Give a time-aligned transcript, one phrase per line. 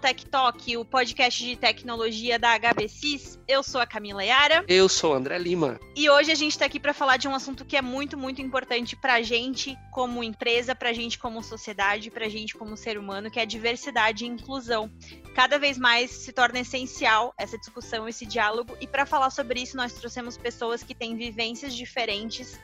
[0.00, 3.38] Tech Talk, o podcast de tecnologia da HBCIS.
[3.46, 4.64] Eu sou a Camila Yara.
[4.66, 5.78] Eu sou o André Lima.
[5.94, 8.40] E hoje a gente está aqui para falar de um assunto que é muito, muito
[8.40, 12.78] importante para a gente como empresa, para a gente como sociedade, para a gente como
[12.78, 14.90] ser humano, que é diversidade e inclusão.
[15.34, 18.74] Cada vez mais se torna essencial essa discussão, esse diálogo.
[18.80, 22.58] E para falar sobre isso, nós trouxemos pessoas que têm vivências diferentes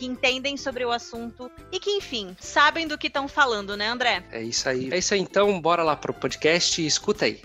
[0.00, 4.24] que entendem sobre o assunto e que, enfim, sabem do que estão falando, né, André?
[4.32, 4.88] É isso aí.
[4.90, 7.38] É isso aí, então, bora lá pro podcast e escuta aí.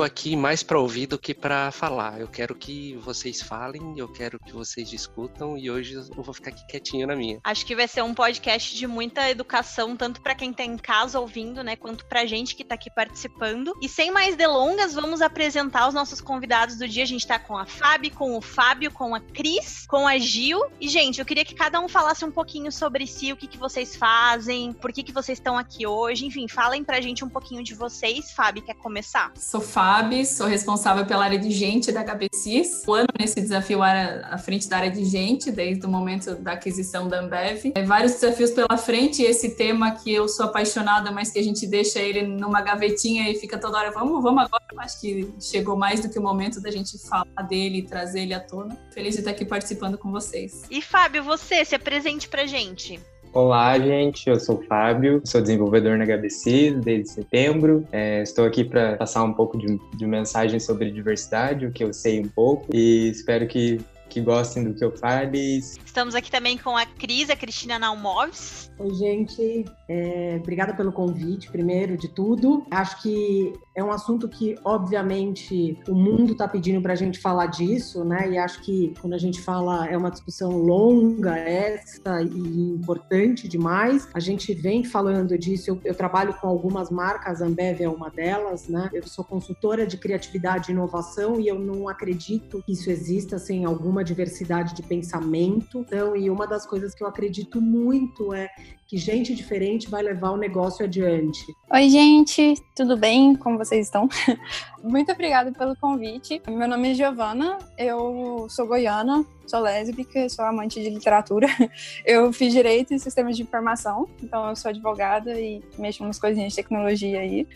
[0.00, 2.18] Tô aqui mais para ouvir do que para falar.
[2.18, 6.48] Eu quero que vocês falem, eu quero que vocês discutam e hoje eu vou ficar
[6.48, 7.38] aqui quietinho na minha.
[7.44, 11.20] Acho que vai ser um podcast de muita educação, tanto para quem tá em casa
[11.20, 13.74] ouvindo, né, quanto pra gente que tá aqui participando.
[13.82, 17.02] E sem mais delongas, vamos apresentar os nossos convidados do dia.
[17.02, 20.64] A gente tá com a Fábio, com o Fábio, com a Cris, com a Gil.
[20.80, 23.58] E, gente, eu queria que cada um falasse um pouquinho sobre si, o que, que
[23.58, 26.24] vocês fazem, por que, que vocês estão aqui hoje.
[26.24, 28.30] Enfim, falem pra gente um pouquinho de vocês.
[28.32, 29.30] Fábio, quer começar?
[29.36, 29.89] Sou Fábio
[30.26, 32.82] sou responsável pela área de gente da HBCIS.
[32.86, 37.08] Um ano nesse desafio à frente da área de gente, desde o momento da aquisição
[37.08, 37.72] da Ambev.
[37.74, 41.66] É, vários desafios pela frente, esse tema que eu sou apaixonada, mas que a gente
[41.66, 44.64] deixa ele numa gavetinha e fica toda hora, vamos, vamos agora.
[44.78, 48.34] Acho que chegou mais do que o momento da gente falar dele e trazer ele
[48.34, 48.78] à tona.
[48.94, 50.62] Feliz de estar aqui participando com vocês.
[50.70, 52.98] E Fábio, você, se apresente pra gente.
[53.32, 54.28] Olá, gente.
[54.28, 57.86] Eu sou o Fábio, sou desenvolvedor na HBC desde setembro.
[57.92, 61.92] É, estou aqui para passar um pouco de, de mensagem sobre diversidade, o que eu
[61.92, 65.58] sei um pouco, e espero que que gostem do que eu fale.
[65.58, 68.70] Estamos aqui também com a Cris, a Cristina Naumoves.
[68.78, 69.64] Oi, gente.
[69.88, 72.66] É, obrigada pelo convite, primeiro de tudo.
[72.70, 77.46] Acho que é um assunto que, obviamente, o mundo está pedindo para a gente falar
[77.46, 78.30] disso, né?
[78.30, 84.08] E acho que quando a gente fala, é uma discussão longa, essa e importante demais.
[84.12, 85.70] A gente vem falando disso.
[85.70, 88.90] Eu, eu trabalho com algumas marcas, a Ambev é uma delas, né?
[88.92, 93.64] Eu sou consultora de criatividade e inovação e eu não acredito que isso exista sem
[93.64, 95.80] alguma diversidade de pensamento.
[95.80, 98.48] Então, e uma das coisas que eu acredito muito é
[98.90, 101.46] que gente diferente vai levar o negócio adiante.
[101.72, 103.36] Oi, gente, tudo bem?
[103.36, 104.08] Como vocês estão?
[104.82, 106.42] Muito obrigada pelo convite.
[106.48, 111.46] Meu nome é Giovana, eu sou goiana, sou lésbica, sou amante de literatura.
[112.04, 116.52] Eu fiz direito e sistemas de informação, então eu sou advogada e mexo umas coisinhas
[116.52, 117.46] de tecnologia aí.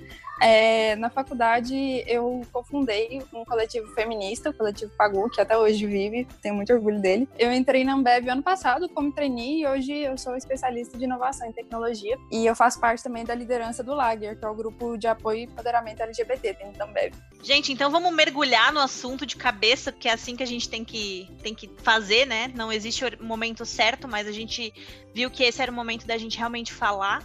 [0.41, 6.27] É, na faculdade, eu cofundei um coletivo feminista, o coletivo Pagu, que até hoje vive,
[6.43, 7.29] tenho muito orgulho dele.
[7.39, 11.24] Eu entrei na Ambev ano passado como trainee e hoje eu sou especialista de inovação
[11.47, 12.19] em tecnologia.
[12.31, 15.39] E eu faço parte também da liderança do Lager, que é o grupo de apoio
[15.39, 17.15] e empoderamento LGBT dentro da Ambev.
[17.43, 20.85] Gente, então vamos mergulhar no assunto de cabeça, porque é assim que a gente tem
[20.85, 22.51] que, tem que fazer, né?
[22.55, 24.73] Não existe o momento certo, mas a gente
[25.15, 27.23] viu que esse era o momento da gente realmente falar.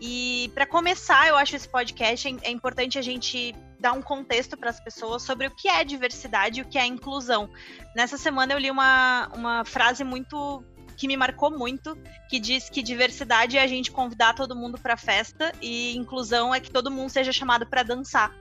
[0.00, 4.56] E para começar, eu acho esse podcast é, é importante a gente dar um contexto
[4.56, 7.48] para as pessoas sobre o que é diversidade e o que é inclusão.
[7.94, 10.64] Nessa semana eu li uma, uma frase muito
[11.02, 11.98] que me marcou muito,
[12.28, 16.60] que diz que diversidade é a gente convidar todo mundo para festa e inclusão é
[16.60, 18.32] que todo mundo seja chamado para dançar.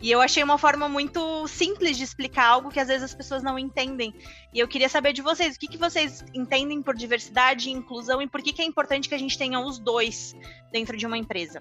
[0.00, 3.42] E eu achei uma forma muito simples de explicar algo que às vezes as pessoas
[3.42, 4.14] não entendem.
[4.50, 8.22] E eu queria saber de vocês, o que, que vocês entendem por diversidade e inclusão
[8.22, 10.34] e por que, que é importante que a gente tenha os dois
[10.72, 11.60] dentro de uma empresa?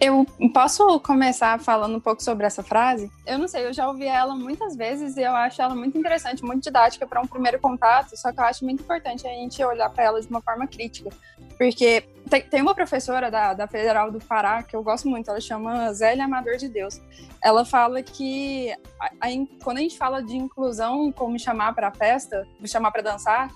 [0.00, 0.24] Eu
[0.54, 3.12] posso começar falando um pouco sobre essa frase?
[3.26, 6.42] Eu não sei, eu já ouvi ela muitas vezes e eu acho ela muito interessante,
[6.42, 9.90] muito didática para um primeiro contato, só que eu acho muito importante a gente olhar
[9.90, 11.10] para ela de uma forma crítica.
[11.58, 15.40] Porque tem, tem uma professora da, da Federal do Pará que eu gosto muito, ela
[15.40, 16.98] chama Zélia Amador de Deus.
[17.44, 19.28] Ela fala que a, a,
[19.62, 23.50] quando a gente fala de inclusão, como chamar para a festa, chamar para dançar,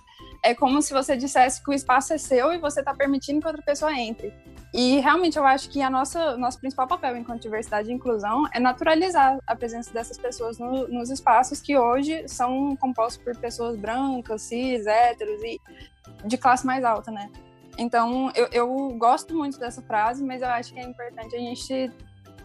[0.45, 3.47] é como se você dissesse que o espaço é seu e você está permitindo que
[3.47, 4.33] outra pessoa entre.
[4.75, 8.61] E realmente eu acho que a nossa nosso principal papel enquanto diversidade e inclusão é
[8.61, 14.43] naturalizar a presença dessas pessoas no, nos espaços que hoje são compostos por pessoas brancas,
[14.43, 15.59] cis, héteros e
[16.27, 17.31] de classe mais alta, né?
[17.79, 21.91] Então eu, eu gosto muito dessa frase, mas eu acho que é importante a gente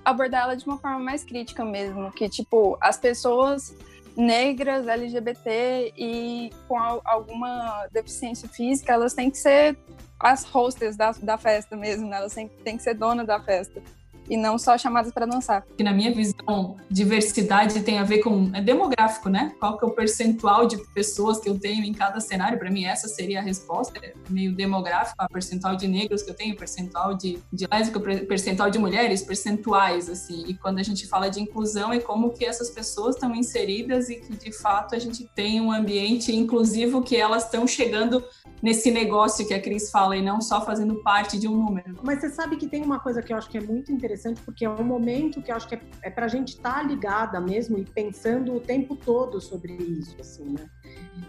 [0.06, 3.75] abordar ela de uma forma mais crítica mesmo, que tipo as pessoas
[4.16, 9.78] negras, LGBT e com alguma deficiência física, elas têm que ser
[10.20, 12.18] as hostess da, da festa mesmo, né?
[12.18, 13.82] Elas têm, têm que ser dona da festa.
[14.30, 15.66] E não só chamadas para dançar.
[15.78, 19.54] Que na minha visão, diversidade tem a ver com é demográfico, né?
[19.60, 22.58] Qual que é o percentual de pessoas que eu tenho em cada cenário?
[22.58, 26.36] Para mim essa seria a resposta, é meio demográfico, a percentual de negros que eu
[26.36, 30.46] tenho, percentual de, de lésbico, percentual de mulheres, percentuais assim.
[30.48, 34.16] E quando a gente fala de inclusão é como que essas pessoas estão inseridas e
[34.16, 38.24] que de fato a gente tem um ambiente inclusivo que elas estão chegando
[38.62, 41.98] nesse negócio que a Cris fala e não só fazendo parte de um número.
[42.04, 44.66] Mas você sabe que tem uma coisa que eu acho que é muito interessante, porque
[44.66, 47.39] é um momento que eu acho que é, é para a gente estar tá ligada
[47.39, 50.69] mesmo e pensando o tempo todo sobre isso, assim, né?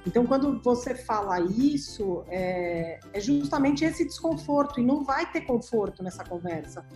[0.07, 6.03] Então, quando você fala isso, é, é justamente esse desconforto, e não vai ter conforto
[6.03, 6.87] nessa conversa,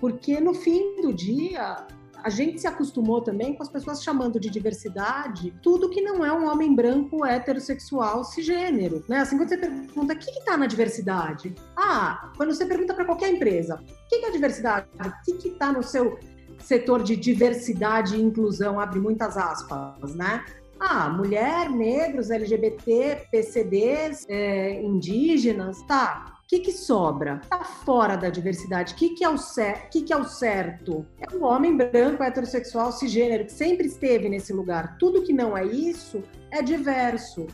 [0.00, 1.86] porque no fim do dia,
[2.24, 6.32] a gente se acostumou também com as pessoas chamando de diversidade tudo que não é
[6.32, 9.18] um homem branco heterossexual cisgênero, né?
[9.18, 11.54] Assim, quando você pergunta o que está na diversidade?
[11.76, 14.86] Ah, quando você pergunta para qualquer empresa, o que, que é diversidade?
[14.98, 16.18] O que está no seu
[16.58, 18.80] setor de diversidade e inclusão?
[18.80, 20.46] Abre muitas aspas, né?
[20.80, 27.40] Ah, mulher, negros, LGBT, PCDs, é, indígenas, tá que, que sobra?
[27.48, 28.94] Tá fora da diversidade.
[28.94, 31.06] O que, que, é o cer que, que é o certo?
[31.18, 34.96] É um homem branco, heterossexual, cisgênero, que sempre esteve nesse lugar.
[34.98, 37.46] Tudo que não é isso é diverso.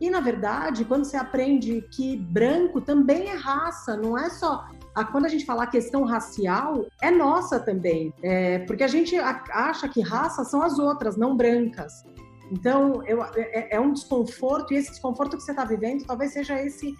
[0.00, 4.68] E, na verdade, quando você aprende que branco também é raça, não é só
[5.10, 8.14] quando a gente falar questão racial, é nossa também.
[8.22, 12.04] É, porque a gente acha que raça são as outras, não brancas.
[12.52, 16.60] Então, eu, é, é, um desconforto, e esse desconforto que você está vivendo talvez seja
[16.62, 16.94] esse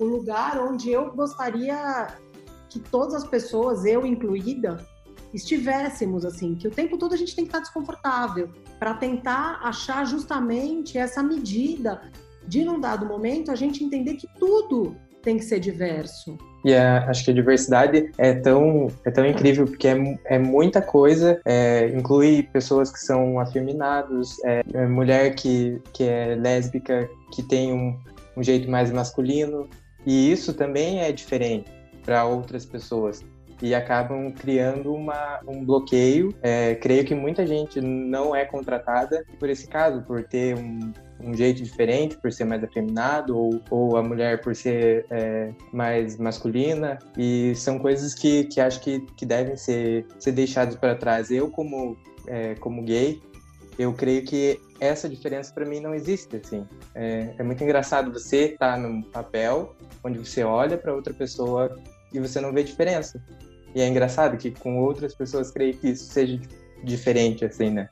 [0.00, 2.08] o lugar onde eu gostaria
[2.68, 4.84] que todas as pessoas, eu incluída,
[5.32, 8.48] estivéssemos assim, que o tempo todo a gente tem que estar desconfortável
[8.78, 12.00] para tentar achar justamente essa medida
[12.46, 16.38] de num dado momento a gente entender que tudo tem que ser diverso.
[16.64, 20.80] E a, acho que a diversidade é tão, é tão incrível, porque é, é muita
[20.80, 27.42] coisa, é, inclui pessoas que são afeminados, é, é mulher que, que é lésbica, que
[27.42, 27.98] tem um,
[28.36, 29.68] um jeito mais masculino,
[30.06, 31.70] e isso também é diferente
[32.04, 33.24] para outras pessoas
[33.62, 36.34] e acabam criando uma, um bloqueio.
[36.42, 40.92] É, creio que muita gente não é contratada por esse caso, por ter um,
[41.22, 46.16] um jeito diferente, por ser mais afeminado, ou, ou a mulher por ser é, mais
[46.16, 46.98] masculina.
[47.16, 51.30] E são coisas que, que acho que, que devem ser, ser deixadas para trás.
[51.30, 51.96] Eu, como,
[52.26, 53.20] é, como gay,
[53.78, 56.66] eu creio que essa diferença para mim não existe, assim.
[56.94, 61.76] É, é muito engraçado você estar tá num papel onde você olha para outra pessoa
[62.12, 63.22] e você não vê diferença.
[63.74, 66.40] E é engraçado que com outras pessoas creio que isso seja
[66.82, 67.88] diferente, assim, né?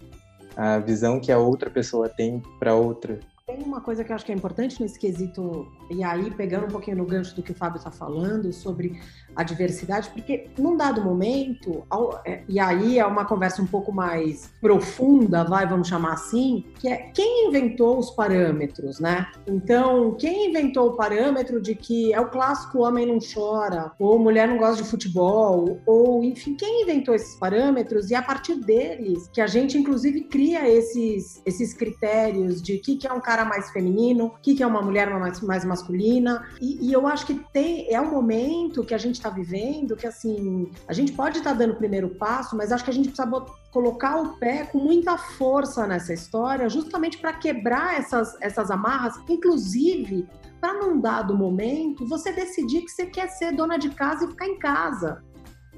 [0.57, 4.27] A visão que a outra pessoa tem para outra tem uma coisa que eu acho
[4.27, 7.55] que é importante nesse quesito, e aí pegando um pouquinho no gancho do que o
[7.55, 9.01] Fábio está falando sobre
[9.39, 11.87] a diversidade, porque num dado momento,
[12.25, 16.89] é, e aí é uma conversa um pouco mais profunda, vai, vamos chamar assim, que
[16.89, 19.29] é quem inventou os parâmetros, né?
[19.47, 24.49] Então, quem inventou o parâmetro de que é o clássico homem não chora, ou mulher
[24.49, 29.41] não gosta de futebol, ou enfim, quem inventou esses parâmetros e a partir deles que
[29.41, 34.27] a gente inclusive cria esses, esses critérios de que, que é um cara mais feminino,
[34.27, 36.45] o que, que é uma mulher mais, mais masculina.
[36.61, 40.07] E, e, eu acho que tem, é um momento que a gente está vivendo que,
[40.07, 43.11] assim, a gente pode estar tá dando o primeiro passo, mas acho que a gente
[43.11, 43.29] precisa
[43.71, 50.27] colocar o pé com muita força nessa história, justamente para quebrar essas, essas amarras, inclusive
[50.61, 54.47] para num dado momento você decidir que você quer ser dona de casa e ficar
[54.47, 55.23] em casa.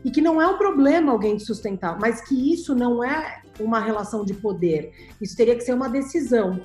[0.02, 3.78] E que não é um problema alguém te sustentar, mas que isso não é uma
[3.78, 4.92] relação de poder.
[5.20, 6.60] Isso teria que ser uma decisão.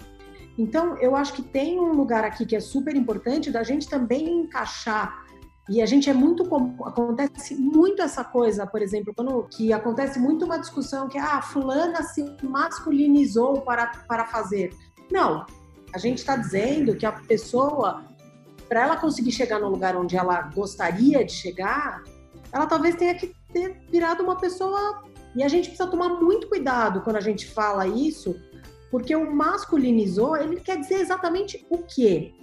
[0.58, 4.40] Então, eu acho que tem um lugar aqui que é super importante da gente também
[4.40, 5.25] encaixar
[5.68, 6.44] e a gente é muito
[6.84, 12.04] acontece muito essa coisa, por exemplo, quando que acontece muito uma discussão que ah, fulana
[12.04, 14.72] se masculinizou para para fazer.
[15.12, 15.46] Não,
[15.94, 18.04] a gente está dizendo que a pessoa
[18.70, 22.04] para ela conseguir chegar no lugar onde ela gostaria de chegar,
[22.52, 25.04] ela talvez tenha que ter virado uma pessoa
[25.36, 28.36] e a gente precisa tomar muito cuidado quando a gente fala isso,
[28.90, 32.34] porque o masculinizou, ele quer dizer exatamente o quê?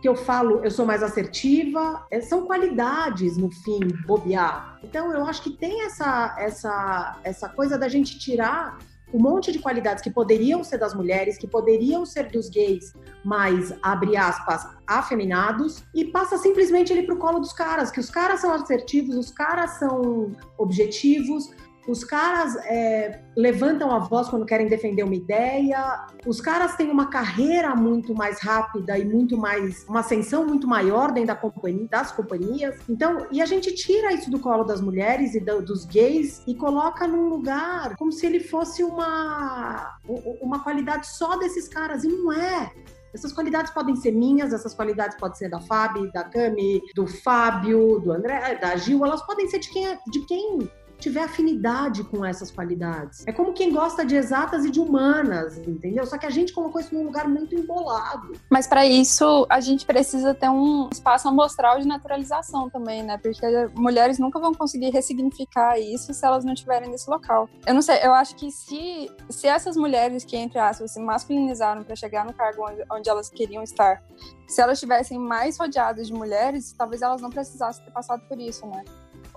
[0.00, 4.78] Que eu falo, eu sou mais assertiva, é, são qualidades no fim, bobear.
[4.82, 8.78] Então eu acho que tem essa essa essa coisa da gente tirar
[9.12, 12.92] um monte de qualidades que poderiam ser das mulheres, que poderiam ser dos gays,
[13.24, 18.40] mas, abre aspas, afeminados, e passa simplesmente ele pro colo dos caras, que os caras
[18.40, 21.50] são assertivos, os caras são objetivos,
[21.88, 27.06] os caras é, levantam a voz quando querem defender uma ideia, os caras têm uma
[27.06, 32.12] carreira muito mais rápida e muito mais, uma ascensão muito maior dentro da companhia, das
[32.12, 32.76] companhias.
[32.88, 36.54] Então, e a gente tira isso do colo das mulheres e do, dos gays e
[36.54, 39.98] coloca num lugar como se ele fosse uma,
[40.40, 42.70] uma qualidade só desses caras, e não é.
[43.14, 47.98] Essas qualidades podem ser minhas, essas qualidades podem ser da Fábio, da Cami, do Fábio,
[48.00, 52.24] do André, da Gil, elas podem ser de quem, é, de quem tiver afinidade com
[52.24, 53.26] essas qualidades.
[53.26, 56.06] É como quem gosta de exatas e de humanas, entendeu?
[56.06, 58.32] Só que a gente colocou isso num lugar muito embolado.
[58.50, 63.18] Mas para isso, a gente precisa ter um espaço amostral de naturalização também, né?
[63.18, 67.48] Porque mulheres nunca vão conseguir ressignificar isso se elas não estiverem nesse local.
[67.66, 71.84] Eu não sei, eu acho que se, se essas mulheres que, entre aspas, se masculinizaram
[71.84, 74.02] para chegar no cargo onde, onde elas queriam estar,
[74.46, 78.66] se elas estivessem mais rodeadas de mulheres, talvez elas não precisassem ter passado por isso,
[78.66, 78.84] né?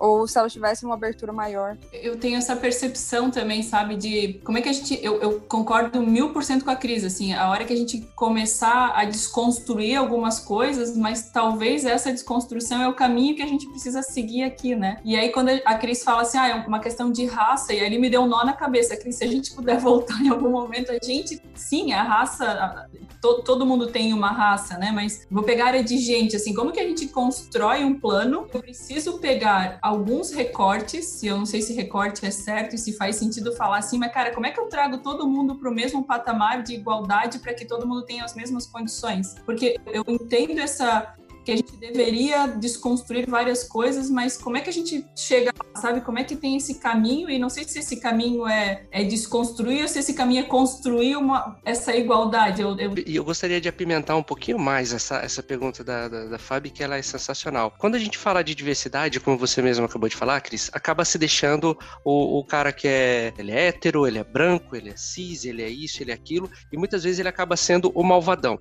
[0.00, 1.76] Ou se ela tivesse uma abertura maior.
[1.92, 4.98] Eu tenho essa percepção também, sabe, de como é que a gente.
[5.04, 8.00] Eu, eu concordo mil por cento com a Cris, assim, a hora que a gente
[8.16, 13.68] começar a desconstruir algumas coisas, mas talvez essa desconstrução é o caminho que a gente
[13.68, 14.98] precisa seguir aqui, né?
[15.04, 17.98] E aí, quando a Cris fala assim, ah, é uma questão de raça, e ali
[17.98, 20.90] me deu um nó na cabeça, Cris, se a gente puder voltar em algum momento,
[20.90, 22.88] a gente, sim, a raça,
[23.20, 24.90] todo, todo mundo tem uma raça, né?
[24.92, 28.46] Mas vou pegar a área de gente, assim, como que a gente constrói um plano?
[28.52, 32.92] Eu preciso pegar alguns recortes, e eu não sei se recorte é certo e se
[32.92, 35.74] faz sentido falar assim, mas cara, como é que eu trago todo mundo para o
[35.74, 39.34] mesmo patamar de igualdade para que todo mundo tenha as mesmas condições?
[39.44, 41.12] Porque eu entendo essa
[41.44, 46.00] que a gente deveria desconstruir várias coisas, mas como é que a gente chega, sabe?
[46.00, 47.30] Como é que tem esse caminho?
[47.30, 51.16] E não sei se esse caminho é, é desconstruir ou se esse caminho é construir
[51.16, 52.62] uma, essa igualdade.
[52.62, 52.94] Eu, eu...
[53.06, 56.72] E eu gostaria de apimentar um pouquinho mais essa, essa pergunta da, da, da Fábio,
[56.72, 57.74] que ela é sensacional.
[57.78, 61.18] Quando a gente fala de diversidade, como você mesmo acabou de falar, Cris, acaba se
[61.18, 65.44] deixando o, o cara que é, ele é hétero, ele é branco, ele é cis,
[65.44, 68.58] ele é isso, ele é aquilo, e muitas vezes ele acaba sendo o malvadão.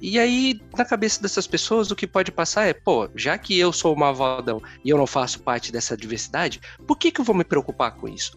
[0.00, 3.72] E aí, na cabeça dessas pessoas, o que pode passar é, pô, já que eu
[3.72, 7.34] sou o malvadão e eu não faço parte dessa diversidade, por que, que eu vou
[7.34, 8.36] me preocupar com isso?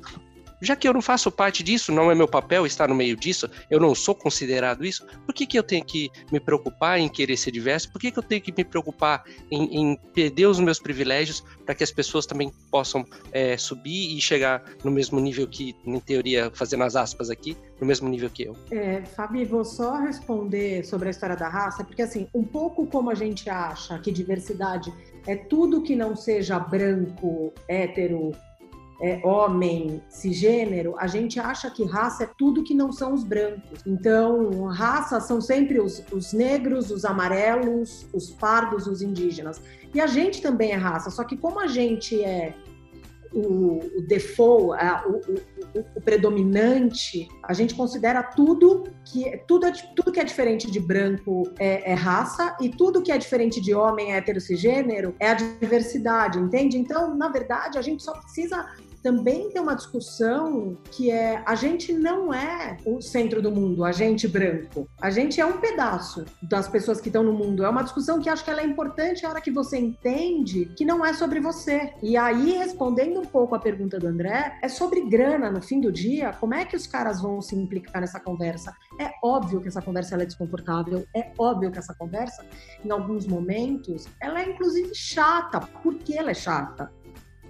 [0.62, 3.50] Já que eu não faço parte disso, não é meu papel estar no meio disso,
[3.70, 7.38] eu não sou considerado isso, por que, que eu tenho que me preocupar em querer
[7.38, 7.92] ser diverso?
[7.92, 11.76] Por que, que eu tenho que me preocupar em, em perder os meus privilégios para
[11.76, 16.52] que as pessoas também possam é, subir e chegar no mesmo nível que, em teoria,
[16.54, 18.56] fazendo as aspas aqui, no mesmo nível que eu?
[18.72, 23.10] É, Fabi, vou só responder sobre a história da raça, porque assim, um pouco como
[23.10, 24.94] a gente acha que diversidade
[25.28, 28.32] é tudo que não seja branco, hétero,
[29.02, 33.82] é, homem, cisgênero, a gente acha que raça é tudo que não são os brancos.
[33.86, 39.60] Então, raça são sempre os, os negros, os amarelos, os pardos, os indígenas.
[39.94, 42.54] E a gente também é raça, só que como a gente é
[43.34, 44.78] o, o default,
[45.08, 50.70] o, o, o, predominante, a gente considera tudo que tudo, é, tudo que é diferente
[50.70, 55.30] de branco é, é, raça e tudo que é diferente de homem é heterocigênero é
[55.30, 56.78] a diversidade, entende?
[56.78, 58.70] Então, na verdade, a gente só precisa
[59.02, 63.92] também tem uma discussão que é a gente não é o centro do mundo, a
[63.92, 64.88] gente branco.
[65.02, 67.64] A gente é um pedaço das pessoas que estão no mundo.
[67.64, 70.86] É uma discussão que acho que ela é importante a hora que você entende que
[70.86, 71.94] não é sobre você.
[72.02, 75.92] E aí, respondendo um pouco a pergunta do André, é sobre grana no fim do
[75.92, 76.34] dia.
[76.40, 78.74] Como é que os caras vão se implicar nessa conversa?
[79.00, 82.46] É óbvio que essa conversa é desconfortável, é óbvio que essa conversa,
[82.84, 85.60] em alguns momentos, ela é inclusive chata.
[85.60, 86.92] Por que ela é chata?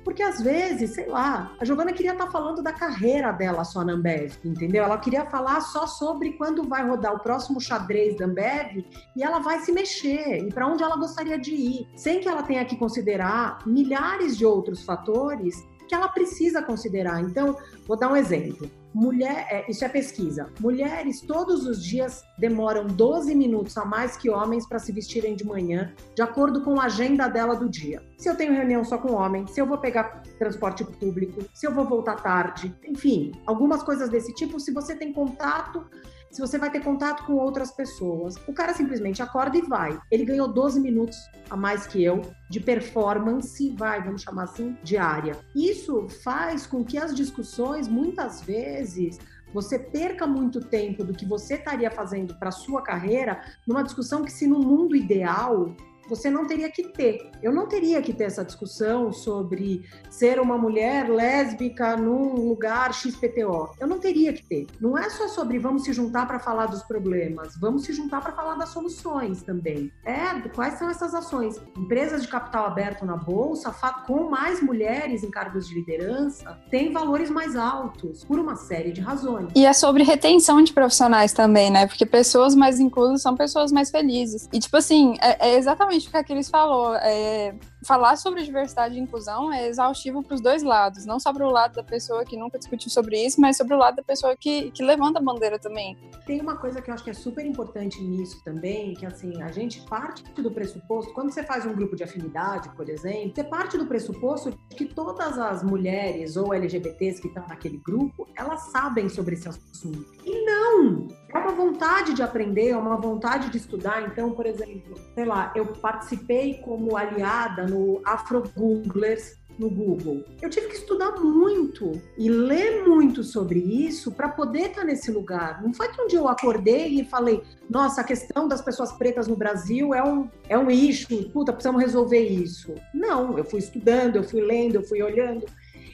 [0.03, 3.83] Porque às vezes, sei lá, a Giovana queria estar tá falando da carreira dela só
[3.83, 4.83] na Ambev, entendeu?
[4.83, 9.39] Ela queria falar só sobre quando vai rodar o próximo xadrez da Ambev e ela
[9.39, 12.77] vai se mexer e para onde ela gostaria de ir, sem que ela tenha que
[12.77, 17.19] considerar milhares de outros fatores que ela precisa considerar.
[17.19, 18.71] Então, vou dar um exemplo.
[18.93, 20.47] Mulher, é, isso é pesquisa.
[20.57, 25.45] Mulheres todos os dias demoram 12 minutos a mais que homens para se vestirem de
[25.45, 28.01] manhã, de acordo com a agenda dela do dia.
[28.17, 31.73] Se eu tenho reunião só com homem, se eu vou pegar transporte público, se eu
[31.73, 34.61] vou voltar tarde, enfim, algumas coisas desse tipo.
[34.61, 35.85] Se você tem contato
[36.31, 38.35] se você vai ter contato com outras pessoas.
[38.47, 39.99] O cara simplesmente acorda e vai.
[40.09, 41.17] Ele ganhou 12 minutos
[41.49, 45.37] a mais que eu de performance, vai, vamos chamar assim, diária.
[45.53, 49.19] Isso faz com que as discussões, muitas vezes,
[49.53, 54.31] você perca muito tempo do que você estaria fazendo para sua carreira numa discussão que
[54.31, 55.75] se no mundo ideal
[56.11, 57.31] você não teria que ter.
[57.41, 63.71] Eu não teria que ter essa discussão sobre ser uma mulher lésbica num lugar XPTO.
[63.79, 64.67] Eu não teria que ter.
[64.79, 68.33] Não é só sobre vamos se juntar para falar dos problemas, vamos se juntar para
[68.33, 69.89] falar das soluções também.
[70.03, 71.61] É, quais são essas ações?
[71.77, 73.73] Empresas de capital aberto na bolsa,
[74.05, 78.99] com mais mulheres em cargos de liderança, têm valores mais altos, por uma série de
[78.99, 79.49] razões.
[79.55, 81.87] E é sobre retenção de profissionais também, né?
[81.87, 84.49] Porque pessoas mais inclusas são pessoas mais felizes.
[84.51, 86.95] E, tipo assim, é, é exatamente o que Cris falou.
[86.95, 87.53] É,
[87.85, 91.51] falar sobre diversidade e inclusão é exaustivo para os dois lados, não só para o
[91.51, 94.71] lado da pessoa que nunca discutiu sobre isso, mas sobre o lado da pessoa que,
[94.71, 95.97] que levanta a bandeira também.
[96.25, 99.51] Tem uma coisa que eu acho que é super importante nisso também, que assim, a
[99.51, 103.77] gente parte do pressuposto, quando você faz um grupo de afinidade, por exemplo, você parte
[103.77, 109.35] do pressuposto que todas as mulheres ou LGBTs que estão naquele grupo, elas sabem sobre
[109.35, 110.05] esse assunto.
[110.23, 111.07] E não!
[111.33, 114.03] É uma vontade de aprender, é uma vontade de estudar.
[114.03, 120.23] Então, por exemplo, sei lá, eu participei como aliada no Afro Googlers no Google.
[120.41, 125.61] Eu tive que estudar muito e ler muito sobre isso para poder estar nesse lugar.
[125.61, 129.27] Não foi que um dia eu acordei e falei, nossa, a questão das pessoas pretas
[129.27, 132.73] no Brasil é um, é um issue, puta, precisamos resolver isso.
[132.93, 135.45] Não, eu fui estudando, eu fui lendo, eu fui olhando.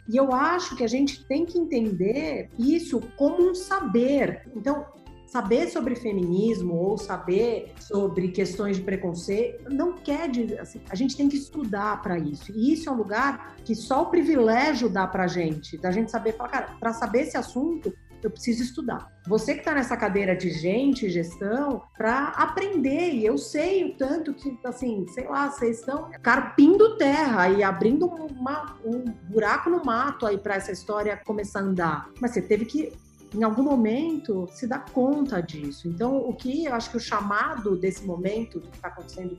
[0.10, 4.50] E eu acho que a gente tem que entender isso como um saber.
[4.56, 4.86] Então,
[5.28, 11.16] saber sobre feminismo ou saber sobre questões de preconceito não quer dizer assim, a gente
[11.16, 12.52] tem que estudar para isso.
[12.52, 16.34] E isso é um lugar que só o privilégio dá para gente, da gente saber
[16.34, 17.94] falar, cara, para saber esse assunto
[18.24, 19.12] eu preciso estudar.
[19.28, 23.14] Você que está nessa cadeira de gente, gestão, para aprender.
[23.14, 28.08] E eu sei o tanto que, assim, sei lá, vocês estão carpindo terra e abrindo
[28.08, 32.10] uma, um buraco no mato aí para essa história começar a andar.
[32.20, 32.92] Mas você teve que
[33.34, 35.88] em algum momento se dá conta disso.
[35.88, 39.38] Então, o que eu acho que o chamado desse momento do que está acontecendo,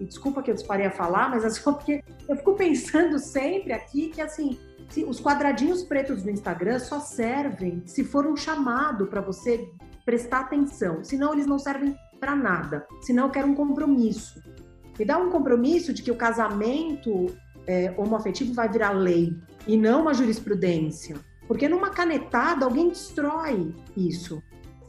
[0.00, 3.72] e desculpa que eu disparei a falar, mas é só porque eu fico pensando sempre
[3.72, 4.58] aqui que assim,
[5.06, 9.68] os quadradinhos pretos do Instagram só servem se for um chamado para você
[10.04, 12.86] prestar atenção, senão eles não servem para nada.
[13.02, 14.42] Senão eu quero um compromisso.
[14.98, 17.26] Me dá um compromisso de que o casamento
[17.66, 19.34] é, homoafetivo vai virar lei
[19.66, 21.16] e não uma jurisprudência
[21.46, 24.42] porque numa canetada alguém destrói isso.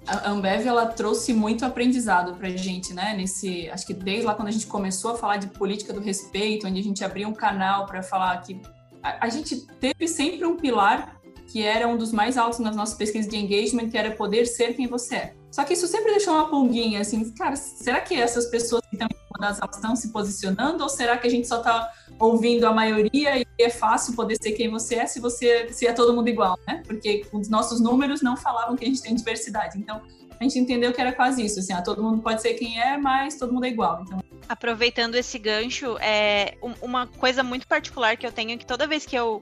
[0.07, 3.15] A Ambev ela trouxe muito aprendizado para a gente, né?
[3.17, 6.67] Nesse, acho que desde lá quando a gente começou a falar de política do respeito,
[6.67, 8.61] onde a gente abriu um canal para falar que
[9.01, 12.95] a, a, gente teve sempre um pilar que era um dos mais altos nas nossas
[12.95, 15.35] pesquisas de engagement, que era poder ser quem você é.
[15.49, 19.07] Só que isso sempre deixou uma pulguinha assim, cara, será que essas pessoas que estão
[19.37, 23.45] elas estão se posicionando ou será que a gente só está ouvindo a maioria e
[23.59, 26.81] é fácil poder ser quem você é se você se é todo mundo igual, né?
[26.85, 29.77] Porque os nossos números não falavam que a gente tem diversidade.
[29.77, 30.01] Então,
[30.39, 32.97] a gente entendeu que era quase isso, assim, ah, todo mundo pode ser quem é,
[32.97, 34.01] mas todo mundo é igual.
[34.01, 38.87] Então, aproveitando esse gancho, é uma coisa muito particular que eu tenho é que toda
[38.87, 39.41] vez que eu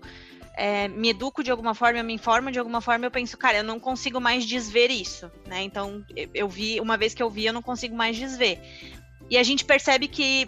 [0.56, 3.58] é, me educo de alguma forma, eu me informo de alguma forma, eu penso, cara,
[3.58, 5.64] eu não consigo mais desver isso, né?
[5.64, 8.60] Então, eu vi, uma vez que eu vi, eu não consigo mais desver.
[9.30, 10.48] E a gente percebe que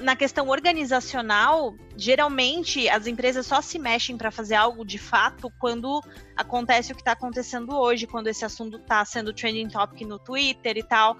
[0.00, 6.02] na questão organizacional, geralmente as empresas só se mexem para fazer algo de fato quando
[6.36, 10.76] acontece o que está acontecendo hoje, quando esse assunto está sendo trending topic no Twitter
[10.76, 11.16] e tal.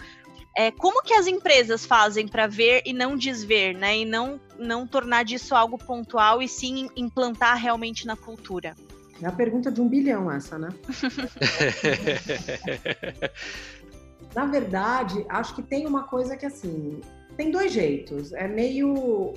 [0.57, 3.99] É, como que as empresas fazem para ver e não desver, né?
[3.99, 8.75] E não, não tornar disso algo pontual e sim implantar realmente na cultura?
[9.21, 10.69] É a pergunta de um bilhão essa, né?
[14.35, 17.01] na verdade, acho que tem uma coisa que assim,
[17.37, 18.33] tem dois jeitos.
[18.33, 19.35] É meio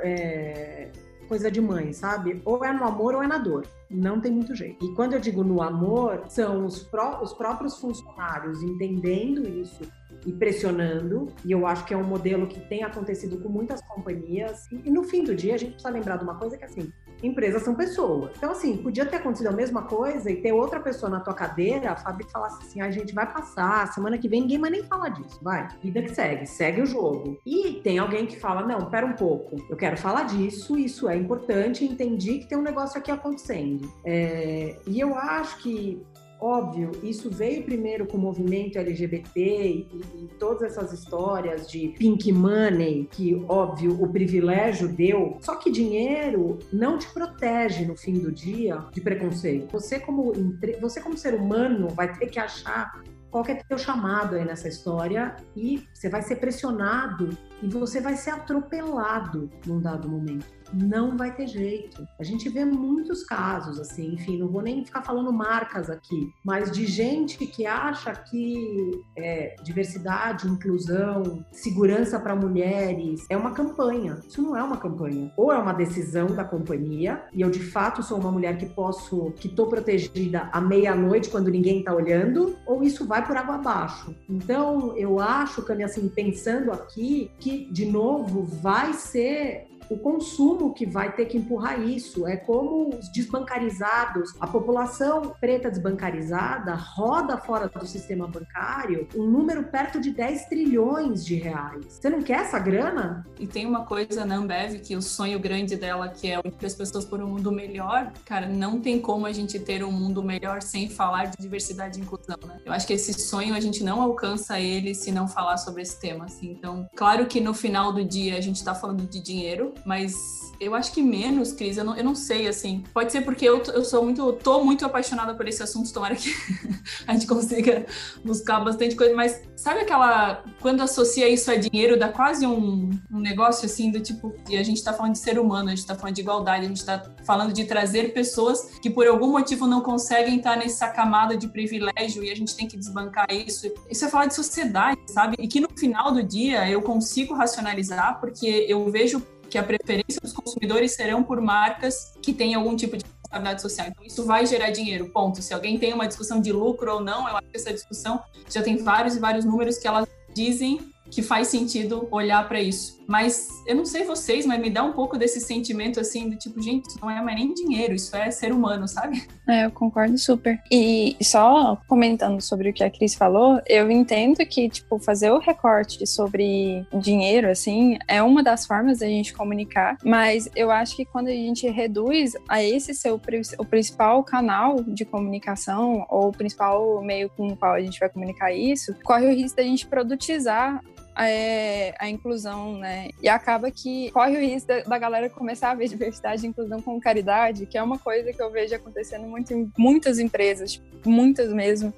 [0.00, 0.90] é,
[1.28, 2.40] coisa de mãe, sabe?
[2.44, 3.66] Ou é no amor ou é na dor.
[3.90, 4.84] Não tem muito jeito.
[4.84, 9.82] E quando eu digo no amor, são os, pró os próprios funcionários entendendo isso
[10.26, 14.66] e pressionando, e eu acho que é um modelo que tem acontecido com muitas companhias.
[14.72, 16.92] E, e no fim do dia, a gente precisa lembrar de uma coisa que assim,
[17.22, 18.32] empresas são pessoas.
[18.36, 21.92] Então, assim, podia ter acontecido a mesma coisa e ter outra pessoa na tua cadeira,
[21.92, 25.10] a Fábio falasse assim: a gente vai passar, semana que vem ninguém vai nem falar
[25.10, 25.68] disso, vai.
[25.82, 27.38] Vida que segue, segue o jogo.
[27.44, 31.16] E tem alguém que fala: não, pera um pouco, eu quero falar disso, isso é
[31.16, 33.90] importante, entendi que tem um negócio aqui acontecendo.
[34.04, 36.06] É, e eu acho que
[36.40, 42.32] Óbvio, isso veio primeiro com o movimento LGBT e, e, todas essas histórias de pink
[42.32, 45.36] money, que, óbvio, o privilégio deu.
[45.40, 49.72] Só que dinheiro não te protege no fim do dia de preconceito.
[49.72, 50.32] Você, como,
[50.80, 55.36] você, como ser humano, vai ter que achar qual é teu chamado aí nessa história
[55.54, 57.30] e você vai ser pressionado
[57.62, 60.46] e você vai ser atropelado num dado momento.
[60.72, 62.06] Não vai ter jeito.
[62.18, 66.70] A gente vê muitos casos, assim, enfim, não vou nem ficar falando marcas aqui, mas
[66.70, 74.18] de gente que acha que é, diversidade, inclusão, segurança para mulheres é uma campanha.
[74.26, 75.32] Isso não é uma campanha.
[75.36, 79.32] Ou é uma decisão da companhia, e eu de fato sou uma mulher que posso,
[79.32, 84.14] que estou protegida à meia-noite quando ninguém está olhando, ou isso vai por água abaixo.
[84.28, 90.86] Então, eu acho, Cami, assim, pensando aqui, que, de novo, vai ser o consumo que
[90.86, 92.26] vai ter que empurrar isso.
[92.26, 99.64] É como os desbancarizados, a população preta desbancarizada roda fora do sistema bancário um número
[99.64, 101.84] perto de 10 trilhões de reais.
[101.88, 103.26] Você não quer essa grana?
[103.38, 106.74] E tem uma coisa na Ambev que o sonho grande dela, que é que as
[106.74, 110.62] pessoas por um mundo melhor, cara, não tem como a gente ter um mundo melhor
[110.62, 112.58] sem falar de diversidade e inclusão, né?
[112.64, 116.00] Eu acho que esse sonho a gente não alcança ele se não falar sobre esse
[116.00, 116.50] tema, assim.
[116.50, 120.74] Então, claro que no final do dia a gente está falando de dinheiro, mas eu
[120.74, 122.82] acho que menos, Cris, eu não, eu não sei, assim.
[122.92, 126.34] Pode ser porque eu, eu sou muito, tô muito apaixonada por esse assunto, tomara que
[127.06, 127.86] a gente consiga
[128.24, 133.20] buscar bastante coisa, mas sabe aquela, quando associa isso a dinheiro, dá quase um, um
[133.20, 135.94] negócio assim do tipo, e a gente tá falando de ser humano, a gente tá
[135.94, 139.80] falando de igualdade, a gente tá falando de trazer pessoas que por algum motivo não
[139.80, 143.72] conseguem estar nessa camada de privilégio e a gente tem que desbancar isso.
[143.88, 145.36] Isso é falar de sociedade, sabe?
[145.38, 150.20] E que no final do dia eu consigo racionalizar porque eu vejo que a preferência
[150.20, 153.86] dos consumidores serão por marcas que têm algum tipo de responsabilidade social.
[153.88, 155.40] Então, isso vai gerar dinheiro, ponto.
[155.42, 158.62] Se alguém tem uma discussão de lucro ou não, eu acho que essa discussão já
[158.62, 162.98] tem vários e vários números que elas dizem que faz sentido olhar para isso.
[163.08, 166.60] Mas eu não sei vocês, mas me dá um pouco desse sentimento assim, do tipo,
[166.60, 169.26] gente, isso não é mais nem dinheiro, isso é ser humano, sabe?
[169.48, 170.60] É, eu concordo super.
[170.70, 175.38] E só comentando sobre o que a Cris falou, eu entendo que, tipo, fazer o
[175.38, 181.06] recorte sobre dinheiro, assim, é uma das formas da gente comunicar, mas eu acho que
[181.06, 187.02] quando a gente reduz a esse ser o, principal canal de comunicação, ou o principal
[187.02, 190.82] meio com o qual a gente vai comunicar isso, corre o risco da gente produtizar
[191.18, 193.10] é, a inclusão, né?
[193.22, 196.80] E acaba que corre o risco da, da, galera começar a ver diversidade e inclusão
[196.80, 201.52] como caridade, que é uma coisa que eu vejo acontecendo muito em muitas empresas, muitas
[201.52, 201.92] mesmo.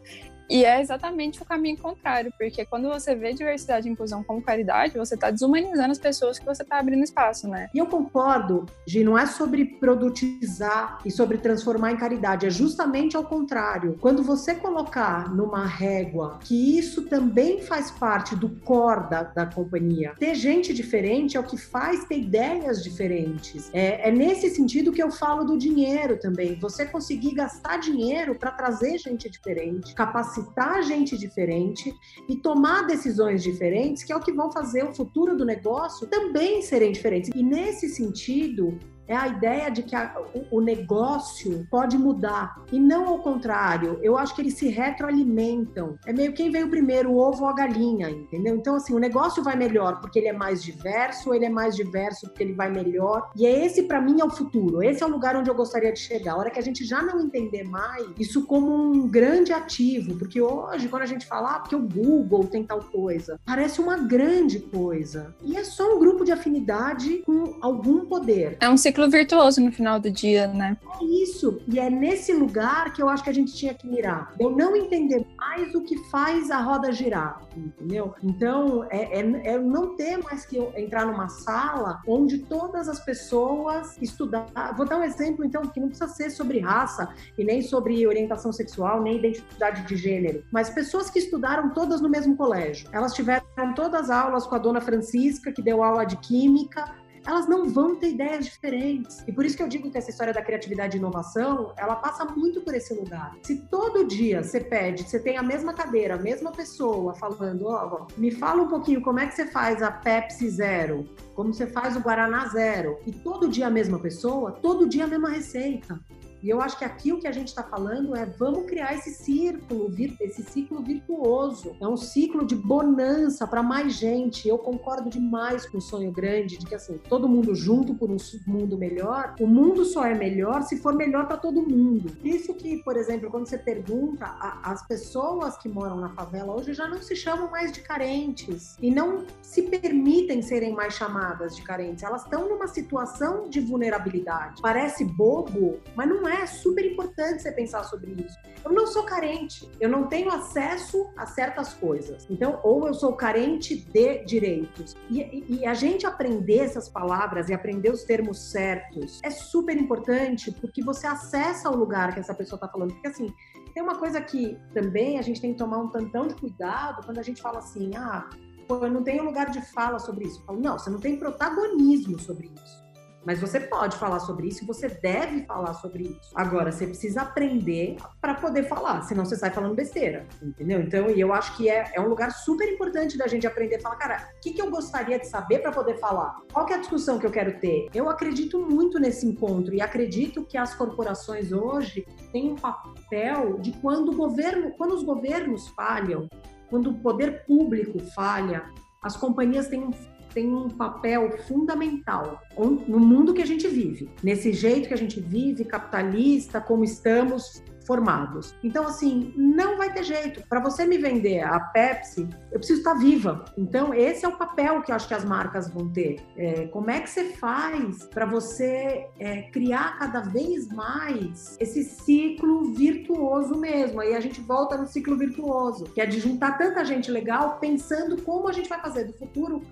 [0.51, 4.99] E é exatamente o caminho contrário, porque quando você vê diversidade e inclusão como caridade,
[4.99, 7.69] você está desumanizando as pessoas que você está abrindo espaço, né?
[7.73, 13.17] E eu concordo, Gi, não é sobre produtizar e sobre transformar em caridade, é justamente
[13.17, 13.97] ao contrário.
[14.01, 20.15] Quando você colocar numa régua que isso também faz parte do core da, da companhia,
[20.19, 23.71] ter gente diferente é o que faz ter ideias diferentes.
[23.73, 26.59] É, é nesse sentido que eu falo do dinheiro também.
[26.59, 31.95] Você conseguir gastar dinheiro para trazer gente diferente, capacitar capacitar gente diferente
[32.29, 36.63] e tomar decisões diferentes, que é o que vão fazer o futuro do negócio também
[36.63, 37.31] serem diferentes.
[37.35, 38.79] E nesse sentido,
[39.11, 40.15] é a ideia de que a,
[40.53, 43.99] o, negócio pode mudar e não ao contrário.
[44.03, 45.99] Eu acho que eles se retroalimentam.
[46.07, 48.55] É meio quem veio primeiro, o ovo ou a galinha, entendeu?
[48.55, 52.29] Então, assim, o negócio vai melhor porque ele é mais diverso, ele é mais diverso
[52.29, 53.33] porque ele vai melhor.
[53.35, 54.81] E é esse, para mim, é o futuro.
[54.81, 56.35] Esse é o lugar onde eu gostaria de chegar.
[56.35, 60.41] A hora que a gente já não entender mais isso como um grande ativo, porque
[60.41, 64.61] hoje, quando a gente fala, ah, porque o Google tem tal coisa, parece uma grande
[64.61, 65.35] coisa.
[65.43, 68.57] E é só um grupo de afinidade com algum poder.
[68.61, 70.77] É um ciclo ciclo virtuoso no final do dia, né?
[71.01, 71.61] É isso.
[71.69, 74.33] E é nesse lugar que eu acho que a gente tinha que mirar.
[74.39, 78.15] Eu não entender mais o que faz a roda girar, entendeu?
[78.23, 83.97] Então, é, é, é não ter mais que entrar numa sala onde todas as pessoas
[84.01, 84.47] estudar.
[84.77, 87.09] Vou dar um exemplo, então, que não precisa ser sobre raça
[87.39, 92.09] e nem sobre orientação sexual, nem identidade de gênero, mas pessoas que estudaram todas no
[92.09, 92.89] mesmo colégio.
[92.93, 97.69] Elas tiveram todas aulas com a dona Francisca, que deu aula de química, elas não
[97.69, 99.23] vão ter ideias diferentes.
[99.27, 102.25] E por isso que eu digo que essa história da criatividade e inovação, ela passa
[102.25, 103.37] muito por esse lugar.
[103.43, 108.07] Se todo dia você pede, você tem a mesma cadeira, a mesma pessoa falando, ó,
[108.09, 111.05] oh, me fala um pouquinho como é que você faz a Pepsi Zero,
[111.35, 115.09] como você faz o Guaraná Zero, e todo dia a mesma pessoa, todo dia a
[115.09, 116.01] mesma receita.
[116.43, 119.11] E eu acho que aqui o que a gente está falando é vamos criar esse
[119.11, 121.77] círculo, esse ciclo virtuoso.
[121.81, 124.49] É um ciclo de bonança para mais gente.
[124.49, 128.17] Eu concordo demais com o sonho grande de que assim, todo mundo junto por um
[128.47, 129.35] mundo melhor.
[129.41, 132.13] O mundo só é melhor se for melhor para todo mundo.
[132.25, 136.73] Isso que, por exemplo, quando você pergunta, a, as pessoas que moram na favela hoje
[136.73, 141.63] já não se chamam mais de carentes e não se permitem serem mais chamadas de
[141.63, 142.03] carentes.
[142.03, 144.63] Elas estão numa situação de vulnerabilidade.
[144.63, 148.37] Parece bobo, mas não é é super importante você pensar sobre isso.
[148.65, 152.27] Eu não sou carente, eu não tenho acesso a certas coisas.
[152.31, 154.97] Então, ou eu sou carente de direitos.
[155.09, 160.53] E, e a gente aprender essas palavras e aprender os termos certos é super importante
[160.53, 162.93] porque você acessa o lugar que essa pessoa está falando.
[162.93, 163.33] Porque assim,
[163.73, 167.19] tem uma coisa que também a gente tem que tomar um tantão de cuidado quando
[167.19, 168.29] a gente fala assim, ah,
[168.69, 170.41] eu não tenho lugar de fala sobre isso.
[170.41, 172.80] Eu falo, não, você não tem protagonismo sobre isso.
[173.25, 176.31] Mas você pode falar sobre isso você deve falar sobre isso.
[176.35, 180.81] Agora, você precisa aprender para poder falar, senão você sai falando besteira, entendeu?
[180.81, 183.81] Então, e eu acho que é, é um lugar super importante da gente aprender a
[183.81, 186.37] falar, cara, o que, que eu gostaria de saber para poder falar?
[186.53, 187.89] Qual é a discussão que eu quero ter?
[187.93, 193.73] Eu acredito muito nesse encontro e acredito que as corporações hoje têm um papel de
[193.73, 196.29] quando o governo, quando os governos falham,
[196.69, 198.71] quando o poder público falha,
[199.03, 199.93] as companhias têm um
[200.33, 202.41] tem um papel fundamental
[202.87, 207.63] no mundo que a gente vive, nesse jeito que a gente vive, capitalista, como estamos
[207.91, 208.55] formados.
[208.63, 210.47] Então, assim, não vai ter jeito.
[210.49, 213.45] Para você me vender a Pepsi, eu preciso estar viva.
[213.59, 216.21] Então, esse é o papel que eu acho que as marcas vão ter.
[216.37, 222.73] É, como é que você faz para você é, criar cada vez mais esse ciclo
[222.73, 224.01] virtuoso mesmo?
[224.01, 228.23] Aí a gente volta no ciclo virtuoso, que é de juntar tanta gente legal pensando
[228.23, 229.63] como a gente vai fazer do futuro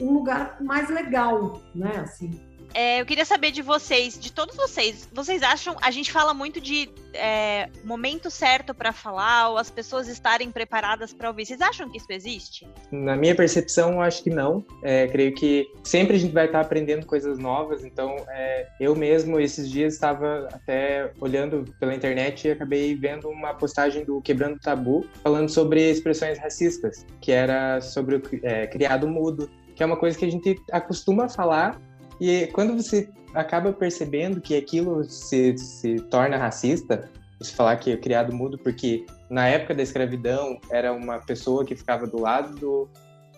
[0.00, 1.98] um lugar mais legal, né?
[1.98, 2.48] Assim.
[2.74, 6.60] É, eu queria saber de vocês, de todos vocês, vocês acham, a gente fala muito
[6.60, 11.46] de é, momento certo para falar, ou as pessoas estarem preparadas para ouvir.
[11.46, 12.66] Vocês acham que isso existe?
[12.92, 14.64] Na minha percepção, acho que não.
[14.82, 19.40] É, creio que sempre a gente vai estar aprendendo coisas novas, então é, eu mesmo,
[19.40, 25.06] esses dias, estava até olhando pela internet e acabei vendo uma postagem do Quebrando Tabu,
[25.22, 30.18] falando sobre expressões racistas, que era sobre o é, criado mudo, que é uma coisa
[30.18, 31.80] que a gente acostuma a falar
[32.20, 37.96] e quando você acaba percebendo que aquilo se, se torna racista, você falar que é
[37.96, 42.88] criado mudo porque na época da escravidão era uma pessoa que ficava do lado do,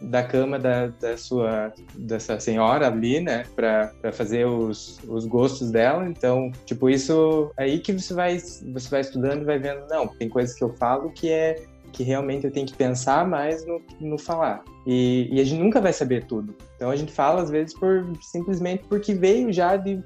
[0.01, 6.09] da cama da, da sua dessa senhora ali, né, para fazer os, os gostos dela.
[6.09, 10.31] Então, tipo, isso aí que você vai você vai estudando e vai vendo, não, tem
[10.31, 14.19] coisas que eu falo que é que realmente eu tenho que pensar mais no, no
[14.19, 14.63] falar.
[14.87, 16.55] E, e, a gente nunca vai saber tudo.
[16.77, 20.03] Então a gente fala às vezes por simplesmente porque veio já de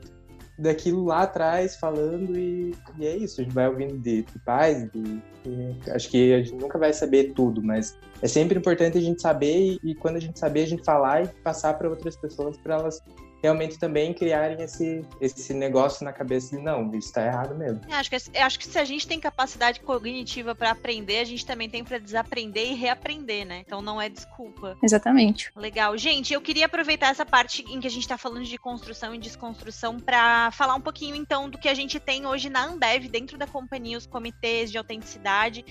[0.58, 3.40] daquilo lá atrás falando e, e é isso.
[3.40, 6.92] A gente vai ouvindo de, de pais, de, de, acho que a gente nunca vai
[6.92, 10.62] saber tudo, mas é sempre importante a gente saber e, e quando a gente saber
[10.62, 13.02] a gente falar e passar para outras pessoas para elas
[13.44, 17.82] realmente também criarem esse, esse negócio na cabeça de não, isso está errado mesmo.
[17.86, 21.24] Eu acho, que, eu acho que se a gente tem capacidade cognitiva para aprender, a
[21.24, 23.62] gente também tem para desaprender e reaprender, né?
[23.66, 24.78] Então não é desculpa.
[24.82, 25.50] Exatamente.
[25.54, 25.96] Legal.
[25.98, 29.18] Gente, eu queria aproveitar essa parte em que a gente está falando de construção e
[29.18, 33.36] desconstrução para falar um pouquinho então do que a gente tem hoje na Ambev, dentro
[33.36, 35.62] da companhia, os comitês de autenticidade.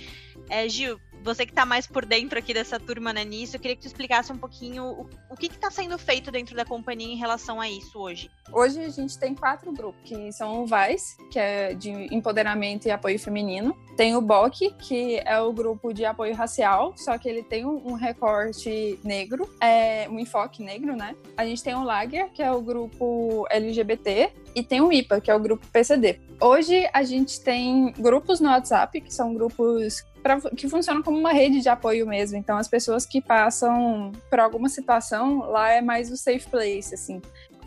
[0.48, 3.76] É, Gil, você que está mais por dentro aqui dessa turma né, nisso, eu queria
[3.76, 7.18] que tu explicasse um pouquinho o, o que está sendo feito dentro da companhia em
[7.18, 8.30] relação a isso hoje.
[8.52, 12.92] Hoje a gente tem quatro grupos, que são o VAIS, que é de empoderamento e
[12.92, 13.76] apoio feminino.
[13.96, 17.94] Tem o BOC, que é o grupo de apoio racial, só que ele tem um,
[17.94, 21.16] recorte negro, é, um enfoque negro, né?
[21.38, 25.32] A gente tem o Lager, que é o grupo LGBT, e tem o IPA, que
[25.32, 26.20] é o grupo PCD.
[26.42, 31.34] Hoje a gente tem grupos no WhatsApp, que são grupos pra, que funcionam como uma
[31.34, 32.38] rede de apoio mesmo.
[32.38, 37.22] Então, as pessoas que passam por alguma situação, lá é mais o safe place, assim.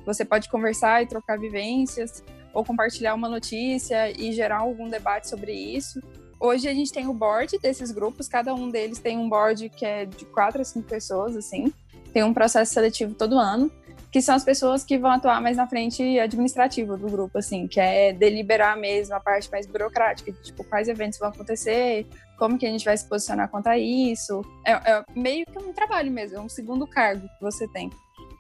[0.07, 5.53] Você pode conversar e trocar vivências, ou compartilhar uma notícia e gerar algum debate sobre
[5.53, 6.01] isso.
[6.41, 9.85] Hoje a gente tem o board desses grupos, cada um deles tem um board que
[9.85, 11.73] é de quatro a cinco pessoas, assim.
[12.13, 13.71] Tem um processo seletivo todo ano
[14.17, 17.79] que são as pessoas que vão atuar mais na frente administrativa do grupo, assim, que
[17.79, 22.07] é deliberar mesmo a parte mais burocrática, tipo, quais eventos vão acontecer,
[22.39, 24.41] como que a gente vai se posicionar contra isso.
[24.67, 27.91] É, é meio que um trabalho mesmo, é um segundo cargo que você tem.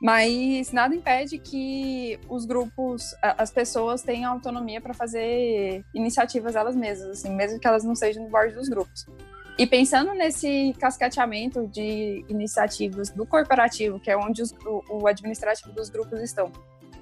[0.00, 7.18] Mas nada impede que os grupos, as pessoas tenham autonomia para fazer iniciativas elas mesmas,
[7.18, 9.04] assim, mesmo que elas não sejam no board dos grupos.
[9.58, 15.72] E pensando nesse cascateamento de iniciativas do corporativo, que é onde os, o, o administrativo
[15.72, 16.52] dos grupos estão,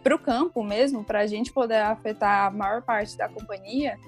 [0.04, 3.98] para o campo mesmo, para a gente poder afetar a maior parte da companhia,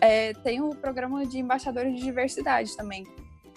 [0.00, 3.04] é, tem o programa de embaixadores de diversidade também.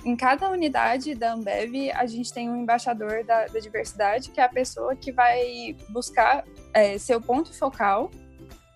[0.06, 4.46] Em cada unidade da Ambev, a gente tem um embaixador da, da diversidade, que é
[4.46, 8.10] a pessoa que vai buscar é, ser o ponto focal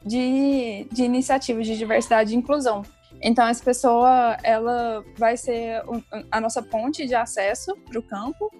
[0.05, 2.83] de, de iniciativas de diversidade e inclusão.
[3.23, 5.81] Então, essa pessoa, ela vai ser
[6.29, 8.51] a nossa ponte de acesso para o campo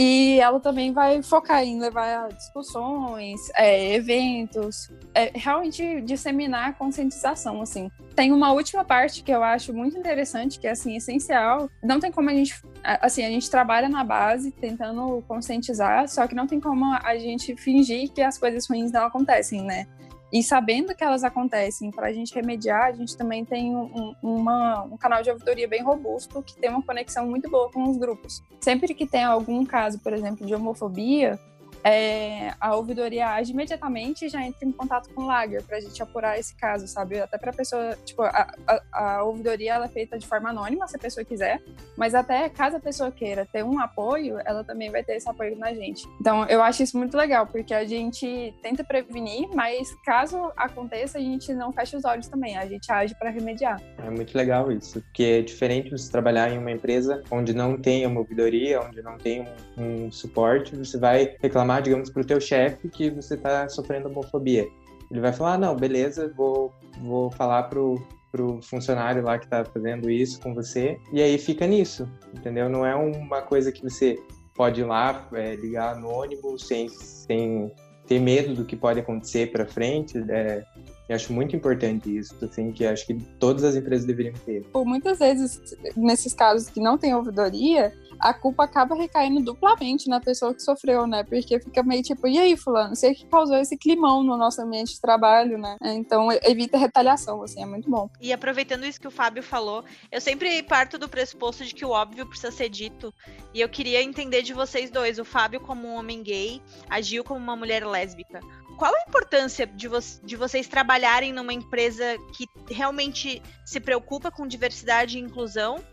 [0.00, 7.60] E ela também vai focar em levar discussões, é, eventos, é, realmente disseminar a conscientização,
[7.60, 7.90] assim.
[8.14, 11.68] Tem uma última parte que eu acho muito interessante, que é, assim, essencial.
[11.82, 12.54] Não tem como a gente...
[12.84, 17.56] Assim, a gente trabalha na base tentando conscientizar, só que não tem como a gente
[17.56, 19.88] fingir que as coisas ruins não acontecem, né?
[20.32, 24.82] E sabendo que elas acontecem, para a gente remediar, a gente também tem um, uma,
[24.82, 28.42] um canal de ouvidoria bem robusto que tem uma conexão muito boa com os grupos.
[28.60, 31.38] Sempre que tem algum caso, por exemplo, de homofobia,
[31.84, 35.80] é, a ouvidoria age imediatamente e já entra em contato com o Lager para a
[35.80, 37.20] gente apurar esse caso, sabe?
[37.20, 40.86] Até para a pessoa, tipo, a, a, a, ouvidoria ela é feita de forma anônima,
[40.88, 41.62] se a pessoa quiser,
[41.96, 45.56] mas até caso a pessoa queira ter um apoio, ela também vai ter esse apoio
[45.56, 46.06] na gente.
[46.20, 51.20] Então, eu acho isso muito legal, porque a gente tenta prevenir, mas caso aconteça, a
[51.20, 53.80] gente não fecha os olhos também, a gente age para remediar.
[54.04, 58.06] É muito legal isso, porque é diferente você trabalhar em uma empresa onde não tem
[58.06, 62.24] uma ouvidoria, onde não tem um, um suporte, você vai reclamar reclamar, digamos, para o
[62.24, 64.66] teu chefe que você está sofrendo homofobia.
[65.10, 68.02] Ele vai falar, ah, não, beleza, vou, vou falar pro,
[68.32, 70.98] pro funcionário lá que está fazendo isso com você.
[71.12, 72.68] E aí fica nisso, entendeu?
[72.68, 74.18] Não é uma coisa que você
[74.54, 77.70] pode ir lá, é, ligar anônimo, sem, sem
[78.06, 80.18] ter medo do que pode acontecer para frente.
[80.30, 80.64] É,
[81.08, 84.62] eu acho muito importante isso, assim, que acho que todas as empresas deveriam ter.
[84.64, 85.60] Por muitas vezes,
[85.96, 91.06] nesses casos que não tem ouvidoria, a culpa acaba recaindo duplamente na pessoa que sofreu,
[91.06, 91.22] né?
[91.22, 94.94] Porque fica meio tipo, e aí, fulano, você que causou esse climão no nosso ambiente
[94.94, 95.76] de trabalho, né?
[95.82, 98.10] Então evita retaliação, assim, é muito bom.
[98.20, 101.90] E aproveitando isso que o Fábio falou, eu sempre parto do pressuposto de que o
[101.90, 103.12] óbvio precisa ser dito.
[103.54, 107.40] E eu queria entender de vocês dois, o Fábio como um homem gay, agiu como
[107.40, 108.40] uma mulher lésbica
[108.78, 114.46] qual a importância de, vo de, vocês trabalharem numa empresa que realmente se preocupa com
[114.46, 115.84] diversidade e inclusão,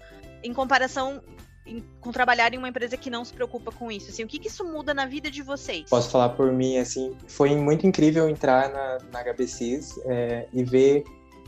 [0.43, 1.19] em comparação
[1.65, 4.09] em, com trabalhar em uma empresa que não se preocupa com isso?
[4.09, 5.89] Assim, o que, que isso muda na vida de vocês?
[5.89, 11.03] Posso falar por mim, assim, foi muito incrível entrar na, na HBCs é, e ver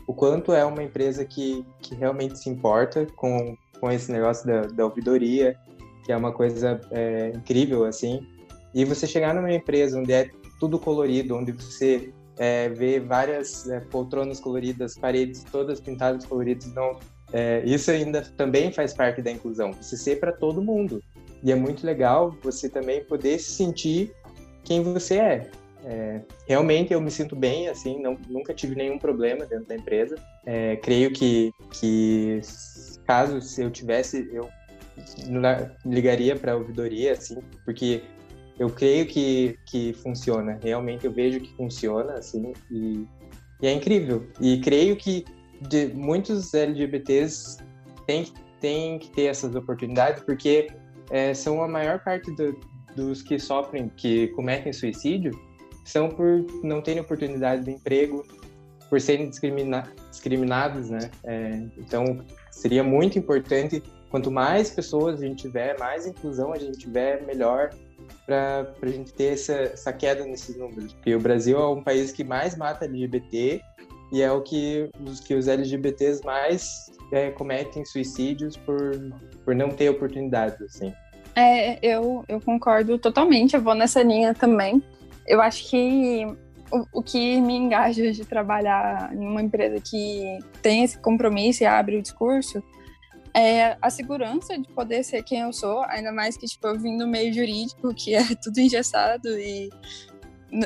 [0.06, 4.62] o quanto é uma empresa que, que realmente se importa com, com esse negócio da,
[4.62, 5.56] da ouvidoria,
[6.04, 8.26] que é uma coisa é, incrível, assim.
[8.74, 14.40] E você chegar numa empresa onde é tudo colorido, onde você é, vê várias poltronas
[14.40, 16.98] coloridas, paredes todas pintadas coloridas, não
[17.32, 21.02] é, isso ainda também faz parte da inclusão, você ser para todo mundo.
[21.42, 24.12] E é muito legal você também poder se sentir
[24.64, 25.50] quem você é.
[25.84, 26.20] é.
[26.46, 30.16] realmente eu me sinto bem, assim, não, nunca tive nenhum problema dentro da empresa.
[30.44, 32.40] É, creio que, que
[33.06, 34.48] caso se eu tivesse, eu
[35.84, 38.02] ligaria para a ouvidoria, assim, porque
[38.58, 40.58] eu creio que, que funciona.
[40.62, 43.06] Realmente eu vejo que funciona, assim, e,
[43.62, 44.26] e é incrível.
[44.40, 45.24] E creio que
[45.60, 47.58] de, muitos LGBTs
[48.06, 50.68] têm, têm que ter essas oportunidades, porque
[51.10, 52.58] é, são a maior parte do,
[52.94, 55.32] dos que sofrem, que cometem suicídio,
[55.84, 58.24] são por não terem oportunidade de emprego,
[58.88, 61.10] por serem discrimina discriminados, né?
[61.24, 66.78] É, então, seria muito importante, quanto mais pessoas a gente tiver, mais inclusão a gente
[66.78, 67.70] tiver, melhor
[68.26, 70.92] para a gente ter essa, essa queda nesses números.
[70.94, 73.60] Porque o Brasil é um país que mais mata LGBT
[74.10, 78.78] e é o que os, que os LGBTs mais é, cometem suicídios por,
[79.44, 80.92] por não ter oportunidades, assim.
[81.34, 84.82] É, eu, eu concordo totalmente, eu vou nessa linha também.
[85.26, 86.26] Eu acho que
[86.70, 91.66] o, o que me engaja de trabalhar em uma empresa que tem esse compromisso e
[91.66, 92.62] abre o discurso
[93.34, 96.96] é a segurança de poder ser quem eu sou, ainda mais que tipo, eu vim
[96.96, 99.70] do meio jurídico, que é tudo engessado e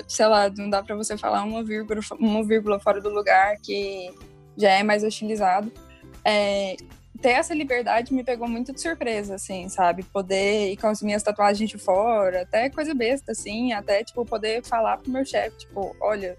[0.07, 4.11] sei lá, não dá para você falar uma vírgula, uma vírgula fora do lugar que
[4.57, 5.73] já é mais hostilizado.
[6.25, 6.77] É,
[7.21, 10.03] ter essa liberdade me pegou muito de surpresa, assim, sabe?
[10.03, 14.65] Poder ir com as minhas tatuagens de fora, até coisa besta, assim, até, tipo, poder
[14.65, 16.37] falar pro meu chefe, tipo, olha,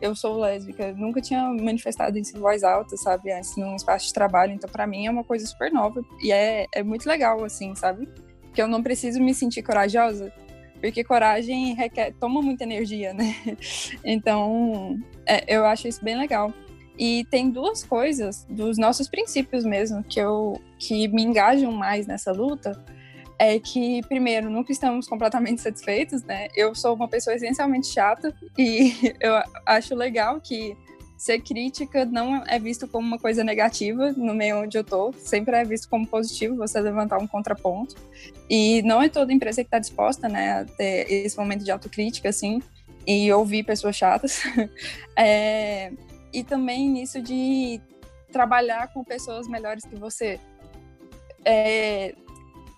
[0.00, 4.12] eu sou lésbica, nunca tinha manifestado isso em voz alta, sabe, antes num espaço de
[4.12, 7.74] trabalho, então para mim é uma coisa super nova e é, é muito legal, assim,
[7.74, 8.08] sabe?
[8.54, 10.32] Que eu não preciso me sentir corajosa,
[10.80, 13.34] porque coragem requer, toma muita energia, né?
[14.04, 16.52] Então, é, eu acho isso bem legal.
[16.98, 22.32] E tem duas coisas dos nossos princípios mesmo que eu que me engajam mais nessa
[22.32, 22.84] luta,
[23.38, 26.48] é que, primeiro, nunca estamos completamente satisfeitos, né?
[26.56, 30.76] Eu sou uma pessoa essencialmente chata e eu acho legal que
[31.18, 35.56] ser crítica não é visto como uma coisa negativa no meio onde eu tô, sempre
[35.56, 37.96] é visto como positivo você levantar um contraponto.
[38.48, 42.28] E não é toda empresa que está disposta, né, a ter esse momento de autocrítica,
[42.28, 42.62] assim,
[43.04, 44.42] e ouvir pessoas chatas.
[45.18, 45.92] é,
[46.32, 47.80] e também nisso de
[48.30, 50.38] trabalhar com pessoas melhores que você.
[51.44, 52.14] É,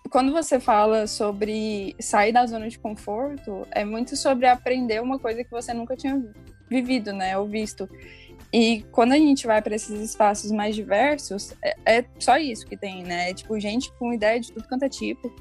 [0.08, 5.44] quando você fala sobre sair da zona de conforto, é muito sobre aprender uma coisa
[5.44, 6.20] que você nunca tinha
[6.70, 7.86] vivido, né, ou visto.
[8.52, 12.76] E quando a gente vai para esses espaços mais diversos, é, é, só isso que
[12.76, 13.30] tem, né?
[13.30, 15.32] É, tipo, gente com ideia de tudo quanto é tipo.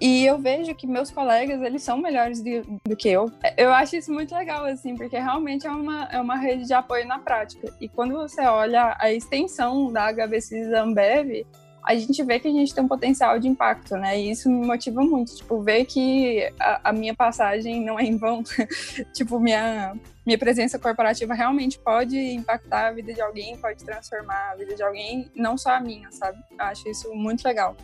[0.00, 3.32] E eu vejo que meus colegas, eles são melhores do, do, que eu.
[3.56, 7.06] Eu acho isso muito legal, assim, porque realmente é uma, é uma rede de apoio
[7.06, 7.74] na prática.
[7.80, 11.44] E quando você olha a extensão da HBC Zambev,
[11.84, 14.20] a gente vê que a gente tem um potencial de impacto, né?
[14.20, 18.16] E isso me motiva muito, tipo, ver que a, a minha passagem não é em
[18.16, 18.42] vão.
[19.14, 19.94] tipo, minha,
[20.28, 24.82] minha presença corporativa realmente pode impactar a vida de alguém, pode transformar a vida de
[24.82, 26.38] alguém, não só a minha, sabe?
[26.50, 27.74] Eu acho isso muito legal.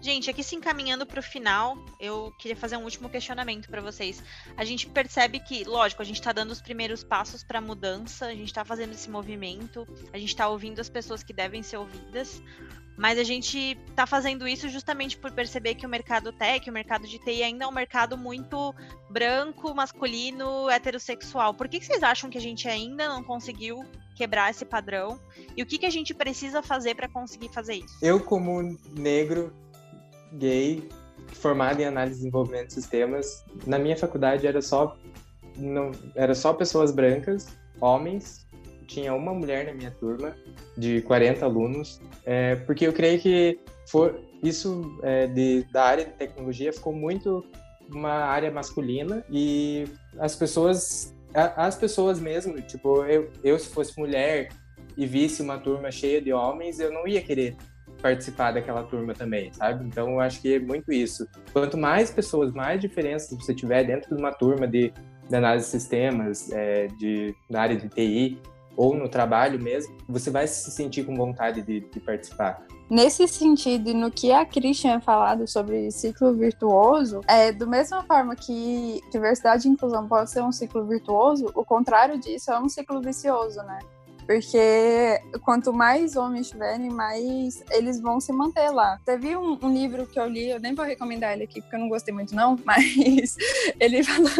[0.00, 4.22] Gente, aqui se encaminhando para o final, eu queria fazer um último questionamento para vocês.
[4.56, 8.26] A gente percebe que, lógico, a gente está dando os primeiros passos para a mudança,
[8.26, 11.78] a gente está fazendo esse movimento, a gente está ouvindo as pessoas que devem ser
[11.78, 12.42] ouvidas,
[12.96, 17.08] mas a gente está fazendo isso justamente por perceber que o mercado tech, o mercado
[17.08, 18.74] de TI ainda é um mercado muito
[19.10, 21.54] branco, masculino, heterossexual.
[21.54, 25.18] Por que, que vocês acham que a gente ainda não conseguiu quebrar esse padrão?
[25.56, 27.98] E o que, que a gente precisa fazer para conseguir fazer isso?
[28.00, 29.52] Eu, como negro,
[30.34, 30.88] gay,
[31.32, 34.96] formado em análise e desenvolvimento de sistemas, na minha faculdade era só
[35.56, 37.46] não era só pessoas brancas,
[37.80, 38.46] homens,
[38.86, 40.34] tinha uma mulher na minha turma
[40.76, 46.12] de 40 alunos, é, porque eu creio que for, isso é, de, da área de
[46.12, 47.44] tecnologia ficou muito
[47.88, 49.84] uma área masculina e
[50.18, 54.50] as pessoas as pessoas mesmo, tipo, eu, eu se fosse mulher
[54.96, 57.56] e visse uma turma cheia de homens, eu não ia querer
[58.04, 59.82] participar daquela turma também, sabe?
[59.86, 61.26] Então eu acho que é muito isso.
[61.54, 64.92] Quanto mais pessoas, mais diferenças você tiver dentro de uma turma de,
[65.26, 68.38] de análise de sistemas, é, de, na área de TI,
[68.76, 72.62] ou no trabalho mesmo, você vai se sentir com vontade de, de participar.
[72.90, 78.36] Nesse sentido, e no que a Christian falado sobre ciclo virtuoso, é do mesma forma
[78.36, 83.00] que diversidade e inclusão pode ser um ciclo virtuoso, o contrário disso é um ciclo
[83.00, 83.78] vicioso, né?
[84.26, 88.98] Porque quanto mais homens tiverem, mais eles vão se manter lá.
[89.04, 91.80] Teve um, um, livro que eu li, eu nem vou recomendar ele aqui porque eu
[91.80, 93.36] não gostei muito, não, mas
[93.78, 94.30] ele falou,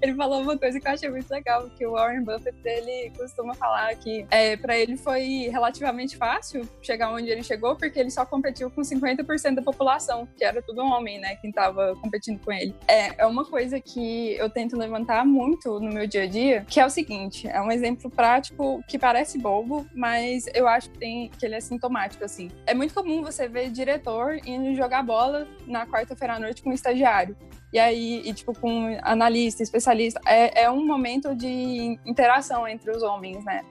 [0.00, 3.54] ele falou uma coisa que eu achei muito legal, que o Warren Buffett ele costuma
[3.54, 8.24] falar que é, para ele foi relativamente fácil chegar onde ele chegou, porque ele só
[8.24, 12.74] competiu com 50% da população, que era tudo homem, né, quem tava competindo com ele.
[12.86, 16.78] É, é uma coisa que eu tento levantar muito no meu dia a dia, que
[16.78, 20.98] é o seguinte, é um exemplo prático que parece parece bobo, mas eu acho que,
[20.98, 22.50] tem, que ele é sintomático, assim.
[22.66, 26.74] É muito comum você ver diretor indo jogar bola na quarta-feira à noite com um
[26.74, 27.34] estagiário.
[27.72, 30.20] E aí, e, tipo, com analista, especialista.
[30.26, 33.62] É, é um momento de interação entre os homens, né?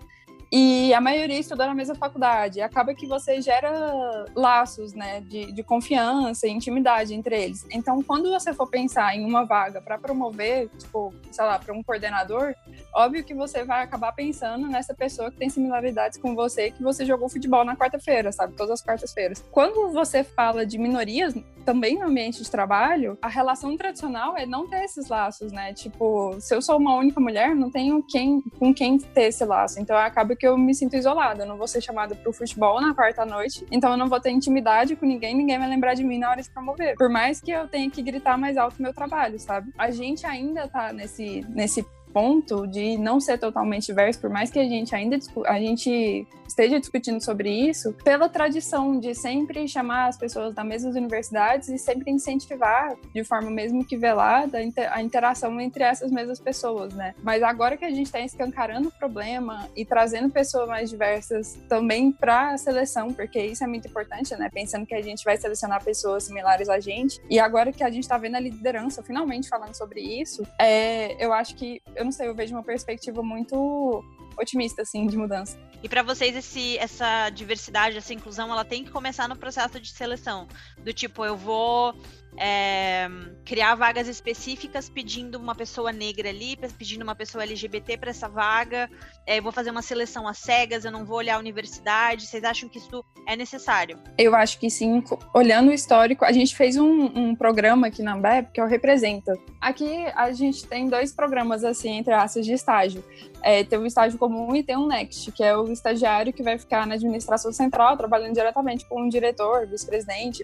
[0.58, 2.62] E a maioria estudou na mesma faculdade.
[2.62, 7.66] Acaba que você gera laços, né, de, de confiança e intimidade entre eles.
[7.70, 11.84] Então, quando você for pensar em uma vaga para promover, tipo, sei lá, para um
[11.84, 12.56] coordenador,
[12.96, 17.06] óbvio que você vai acabar pensando nessa pessoa que tem similaridades com você, que você
[17.06, 18.54] jogou futebol na quarta-feira, sabe?
[18.54, 19.44] Todas as quartas-feiras.
[19.52, 21.36] Quando você fala de minorias,
[21.66, 25.74] também no ambiente de trabalho, a relação tradicional é não ter esses laços, né?
[25.74, 29.82] Tipo, se eu sou uma única mulher, não tenho quem, com quem ter esse laço.
[29.82, 31.44] Então, acaba que eu me sinto isolada.
[31.44, 34.32] Eu não vou ser chamada pro futebol na quarta noite, então eu não vou ter
[34.32, 36.96] intimidade com ninguém, ninguém vai lembrar de mim na hora de promover.
[36.96, 39.72] Por mais que eu tenha que gritar mais alto meu trabalho, sabe?
[39.78, 41.86] A gente ainda tá nesse, nesse
[42.16, 46.80] ponto de não ser totalmente diverso, por mais que a gente ainda a gente esteja
[46.80, 52.10] discutindo sobre isso, pela tradição de sempre chamar as pessoas da mesmas universidades e sempre
[52.10, 54.60] incentivar de forma mesmo que velada
[54.92, 57.14] a interação entre essas mesmas pessoas, né?
[57.22, 62.14] Mas agora que a gente está escancarando o problema e trazendo pessoas mais diversas também
[62.14, 64.50] para a seleção, porque isso é muito importante, né?
[64.54, 68.04] Pensando que a gente vai selecionar pessoas similares a gente e agora que a gente
[68.04, 72.12] está vendo a liderança finalmente falando sobre isso, é, eu acho que eu eu não
[72.12, 74.04] sei, eu vejo uma perspectiva muito
[74.38, 75.58] otimista, assim, de mudança.
[75.82, 79.90] E para vocês, esse, essa diversidade, essa inclusão, ela tem que começar no processo de
[79.90, 80.48] seleção.
[80.84, 81.96] Do tipo, eu vou
[82.38, 83.08] é,
[83.46, 88.90] criar vagas específicas pedindo uma pessoa negra ali, pedindo uma pessoa LGBT para essa vaga.
[89.26, 92.26] É, eu vou fazer uma seleção às cegas, eu não vou olhar a universidade.
[92.26, 93.98] Vocês acham que isso é necessário?
[94.18, 95.04] Eu acho que sim.
[95.34, 98.68] Olhando o histórico, a gente fez um, um programa aqui na Ambep que é o
[98.68, 99.34] Representa.
[99.62, 103.04] Aqui a gente tem dois programas, assim, entre aspas, de estágio.
[103.42, 106.58] É, tem um estágio comum e tem um Next, que é o estagiário que vai
[106.58, 110.44] ficar na administração central, trabalhando diretamente com um diretor, vice-presidente.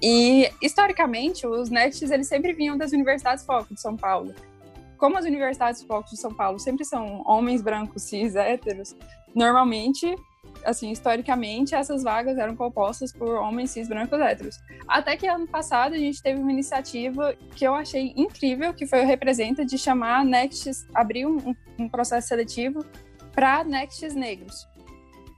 [0.00, 4.34] E, historicamente, os Nexts eles sempre vinham das universidades foco de São Paulo.
[4.96, 8.96] Como as universidades foco de São Paulo sempre são homens brancos, cis, héteros,
[9.34, 10.14] normalmente
[10.64, 14.56] assim, historicamente, essas vagas eram compostas por homens cis brancos héteros.
[14.86, 19.02] Até que ano passado a gente teve uma iniciativa que eu achei incrível, que foi
[19.02, 22.84] o Representa, de chamar Nexts, abrir um, um processo seletivo
[23.32, 24.66] para Nexts negros.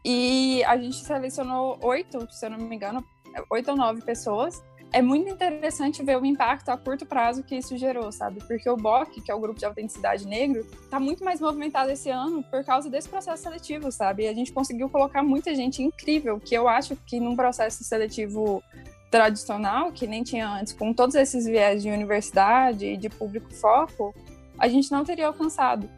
[0.05, 3.05] E a gente selecionou oito, se eu não me engano,
[3.51, 4.63] oito ou nove pessoas
[4.93, 8.41] é muito interessante ver o impacto a curto prazo que isso gerou, sabe?
[8.47, 12.11] Porque o BOC, que é o Grupo de Autenticidade Negro, está muito mais movimentado esse
[12.11, 14.25] ano por causa desse processo seletivo, sabe?
[14.25, 18.63] E a gente conseguiu colocar muita gente incrível, que eu acho que num processo seletivo
[19.11, 24.15] tradicional, que nem tinha antes, com todos esses viés de universidade e de público foco,
[24.59, 25.89] a gente não teria alcançado.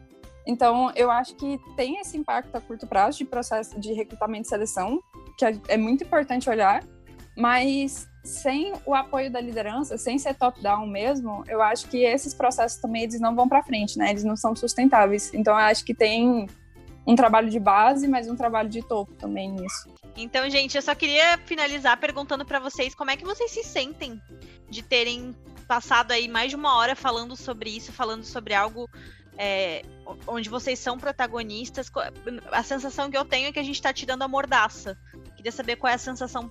[0.45, 4.49] Então, eu acho que tem esse impacto a curto prazo de processo de recrutamento e
[4.49, 5.01] seleção,
[5.37, 6.83] que é muito importante olhar,
[7.35, 12.79] mas sem o apoio da liderança, sem ser top-down mesmo, eu acho que esses processos
[12.79, 14.11] também eles não vão para frente, né?
[14.11, 15.33] Eles não são sustentáveis.
[15.33, 16.47] Então, eu acho que tem
[17.05, 19.89] um trabalho de base, mas um trabalho de topo também nisso.
[20.15, 24.21] Então, gente, eu só queria finalizar perguntando para vocês como é que vocês se sentem
[24.69, 25.35] de terem
[25.67, 28.89] passado aí mais de uma hora falando sobre isso, falando sobre algo
[29.37, 29.81] é,
[30.27, 31.91] onde vocês são protagonistas.
[32.51, 34.97] A sensação que eu tenho é que a gente está tirando a mordaça.
[35.35, 36.49] Queria saber qual é a sensação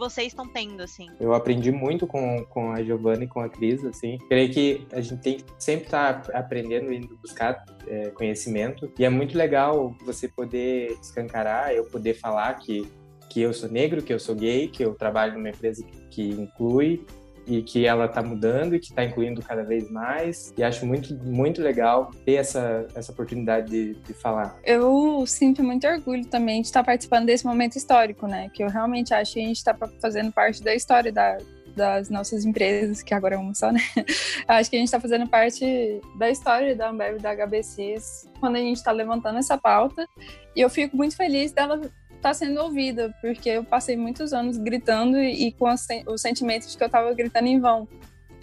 [0.00, 1.06] vocês estão tendo, assim.
[1.20, 4.16] Eu aprendi muito com, com a Giovanna e com a Cris, assim.
[4.28, 8.90] Creio que a gente tem que sempre estar tá aprendendo, indo buscar é, conhecimento.
[8.98, 12.90] E é muito legal você poder escancarar, eu poder falar que,
[13.28, 16.28] que eu sou negro, que eu sou gay, que eu trabalho numa empresa que, que
[16.30, 17.04] inclui
[17.46, 20.52] e que ela está mudando e que está incluindo cada vez mais.
[20.56, 24.58] E acho muito, muito legal ter essa, essa oportunidade de, de falar.
[24.64, 28.50] Eu sinto muito orgulho também de estar participando desse momento histórico, né?
[28.52, 31.38] Que eu realmente acho que a gente está fazendo parte da história da,
[31.74, 33.80] das nossas empresas, que agora é uma só, né?
[34.46, 38.60] Acho que a gente está fazendo parte da história da Ambev da HBCs quando a
[38.60, 40.06] gente está levantando essa pauta.
[40.54, 41.80] E eu fico muito feliz dela
[42.20, 45.66] está sendo ouvida, porque eu passei muitos anos gritando e com
[46.06, 47.88] o sentimento de que eu estava gritando em vão.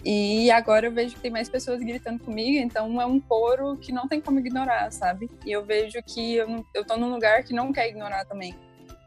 [0.04, 3.92] E agora eu vejo que tem mais pessoas gritando comigo, então é um coro que
[3.92, 5.30] não tem como ignorar, sabe?
[5.44, 8.54] E eu vejo que eu, eu tô num lugar que não quer ignorar também.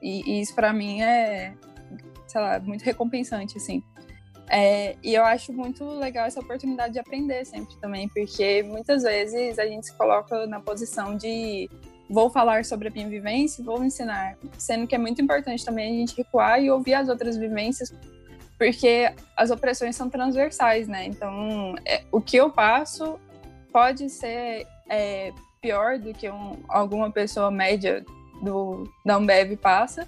[0.02, 1.54] E, e isso para mim é,
[2.28, 3.84] sei lá, muito recompensante, assim.
[4.50, 9.58] É, e eu acho muito legal essa oportunidade de aprender sempre também, porque muitas vezes
[9.58, 11.70] a gente se coloca na posição de
[12.12, 16.00] vou falar sobre a minha vivência, vou ensinar, sendo que é muito importante também a
[16.00, 17.94] gente recuar e ouvir as outras vivências,
[18.58, 21.06] porque as opressões são transversais, né?
[21.06, 23.18] Então, é, o que eu passo
[23.72, 25.32] pode ser é,
[25.62, 28.04] pior do que um, alguma pessoa média
[28.44, 30.08] do da Ambev passa,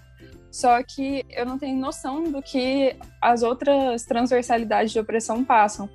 [0.51, 5.89] só que eu não tenho noção do que as outras transversalidades de opressão passam.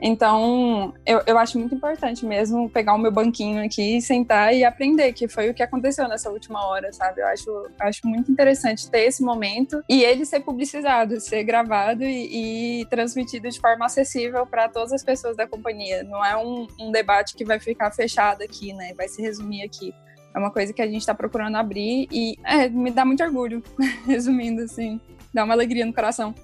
[0.00, 5.12] Então, eu, eu acho muito importante mesmo pegar o meu banquinho aqui, sentar e aprender,
[5.12, 7.20] que foi o que aconteceu nessa última hora, sabe?
[7.20, 12.80] Eu acho, acho muito interessante ter esse momento e ele ser publicizado, ser gravado e,
[12.80, 16.02] e transmitido de forma acessível para todas as pessoas da companhia.
[16.04, 18.92] Não é um, um debate que vai ficar fechado aqui, né?
[18.94, 19.94] Vai se resumir aqui.
[20.34, 23.62] É uma coisa que a gente está procurando abrir e é, me dá muito orgulho,
[24.06, 25.00] resumindo assim
[25.36, 26.34] dá uma alegria no coração.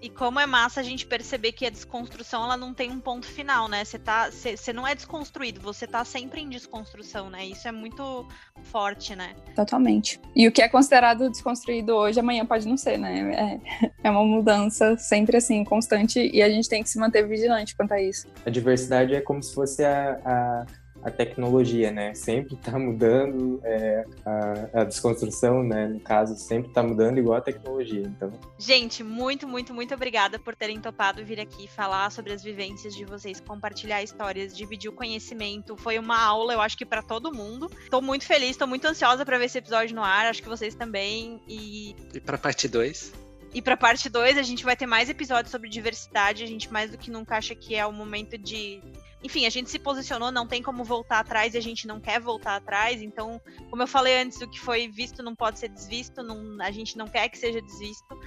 [0.00, 3.26] E como é massa a gente perceber que a desconstrução ela não tem um ponto
[3.26, 3.84] final, né?
[3.84, 7.44] Você tá, você não é desconstruído, você tá sempre em desconstrução, né?
[7.44, 8.26] Isso é muito
[8.62, 9.34] forte, né?
[9.54, 10.18] Totalmente.
[10.34, 13.60] E o que é considerado desconstruído hoje, amanhã pode não ser, né?
[14.02, 17.76] É, é uma mudança sempre assim, constante, e a gente tem que se manter vigilante
[17.76, 18.26] quanto a isso.
[18.46, 20.66] A diversidade é como se fosse a, a
[21.02, 22.14] a tecnologia, né?
[22.14, 25.86] Sempre está mudando, é, a, a, desconstrução, né?
[25.88, 28.02] No caso, sempre está mudando igual a tecnologia.
[28.02, 28.32] Então.
[28.58, 33.04] Gente, muito, muito, muito obrigada por terem topado vir aqui falar sobre as vivências de
[33.04, 35.76] vocês, compartilhar histórias, dividir o conhecimento.
[35.76, 37.70] Foi uma aula, eu acho que para todo mundo.
[37.82, 40.26] Estou muito feliz, estou muito ansiosa para ver esse episódio no ar.
[40.26, 41.40] Acho que vocês também.
[41.48, 43.30] E, e para parte 2?
[43.52, 46.44] E para parte 2, a gente vai ter mais episódios sobre diversidade.
[46.44, 48.80] A gente mais do que nunca acha que é o momento de
[49.22, 52.20] enfim, a gente se posicionou, não tem como voltar atrás e a gente não quer
[52.20, 53.02] voltar atrás.
[53.02, 56.70] Então, como eu falei antes, o que foi visto não pode ser desvisto, não, a
[56.70, 58.18] gente não quer que seja desvisto.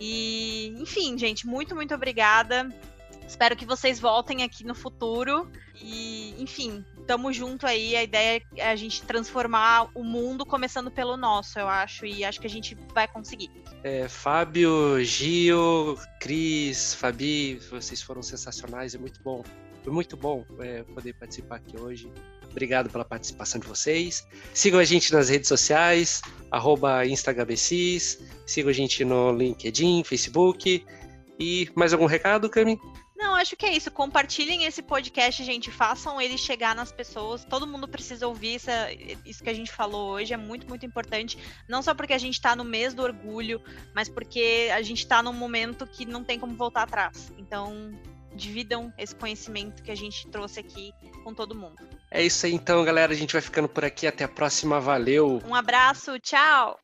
[0.00, 2.66] E, enfim, gente, muito, muito obrigada.
[3.26, 5.50] Espero que vocês voltem aqui no futuro.
[5.80, 7.94] E, enfim, tamo junto aí.
[7.94, 12.06] A ideia é a gente transformar o mundo começando pelo nosso, eu acho.
[12.06, 13.50] E acho que a gente vai conseguir.
[13.84, 19.44] É, Fábio, Gio, Cris, Fabi, vocês foram sensacionais, é muito bom
[19.82, 22.10] foi muito bom é, poder participar aqui hoje.
[22.50, 24.26] Obrigado pela participação de vocês.
[24.52, 26.20] Sigam a gente nas redes sociais,
[26.50, 28.22] arroba InstaGBCs.
[28.46, 30.84] Sigam a gente no LinkedIn, Facebook.
[31.40, 32.78] E mais algum recado, Cami?
[33.16, 33.90] Não, acho que é isso.
[33.90, 35.70] Compartilhem esse podcast, gente.
[35.70, 37.44] Façam ele chegar nas pessoas.
[37.44, 38.60] Todo mundo precisa ouvir
[39.24, 40.34] isso que a gente falou hoje.
[40.34, 41.38] É muito, muito importante.
[41.68, 43.62] Não só porque a gente está no mês do orgulho,
[43.94, 47.32] mas porque a gente está num momento que não tem como voltar atrás.
[47.38, 47.92] Então,
[48.34, 50.92] dividam esse conhecimento que a gente trouxe aqui
[51.24, 51.76] com todo mundo.
[52.10, 53.12] É isso aí então, galera.
[53.12, 54.06] A gente vai ficando por aqui.
[54.06, 54.80] Até a próxima.
[54.80, 55.42] Valeu.
[55.46, 56.18] Um abraço.
[56.20, 56.78] Tchau.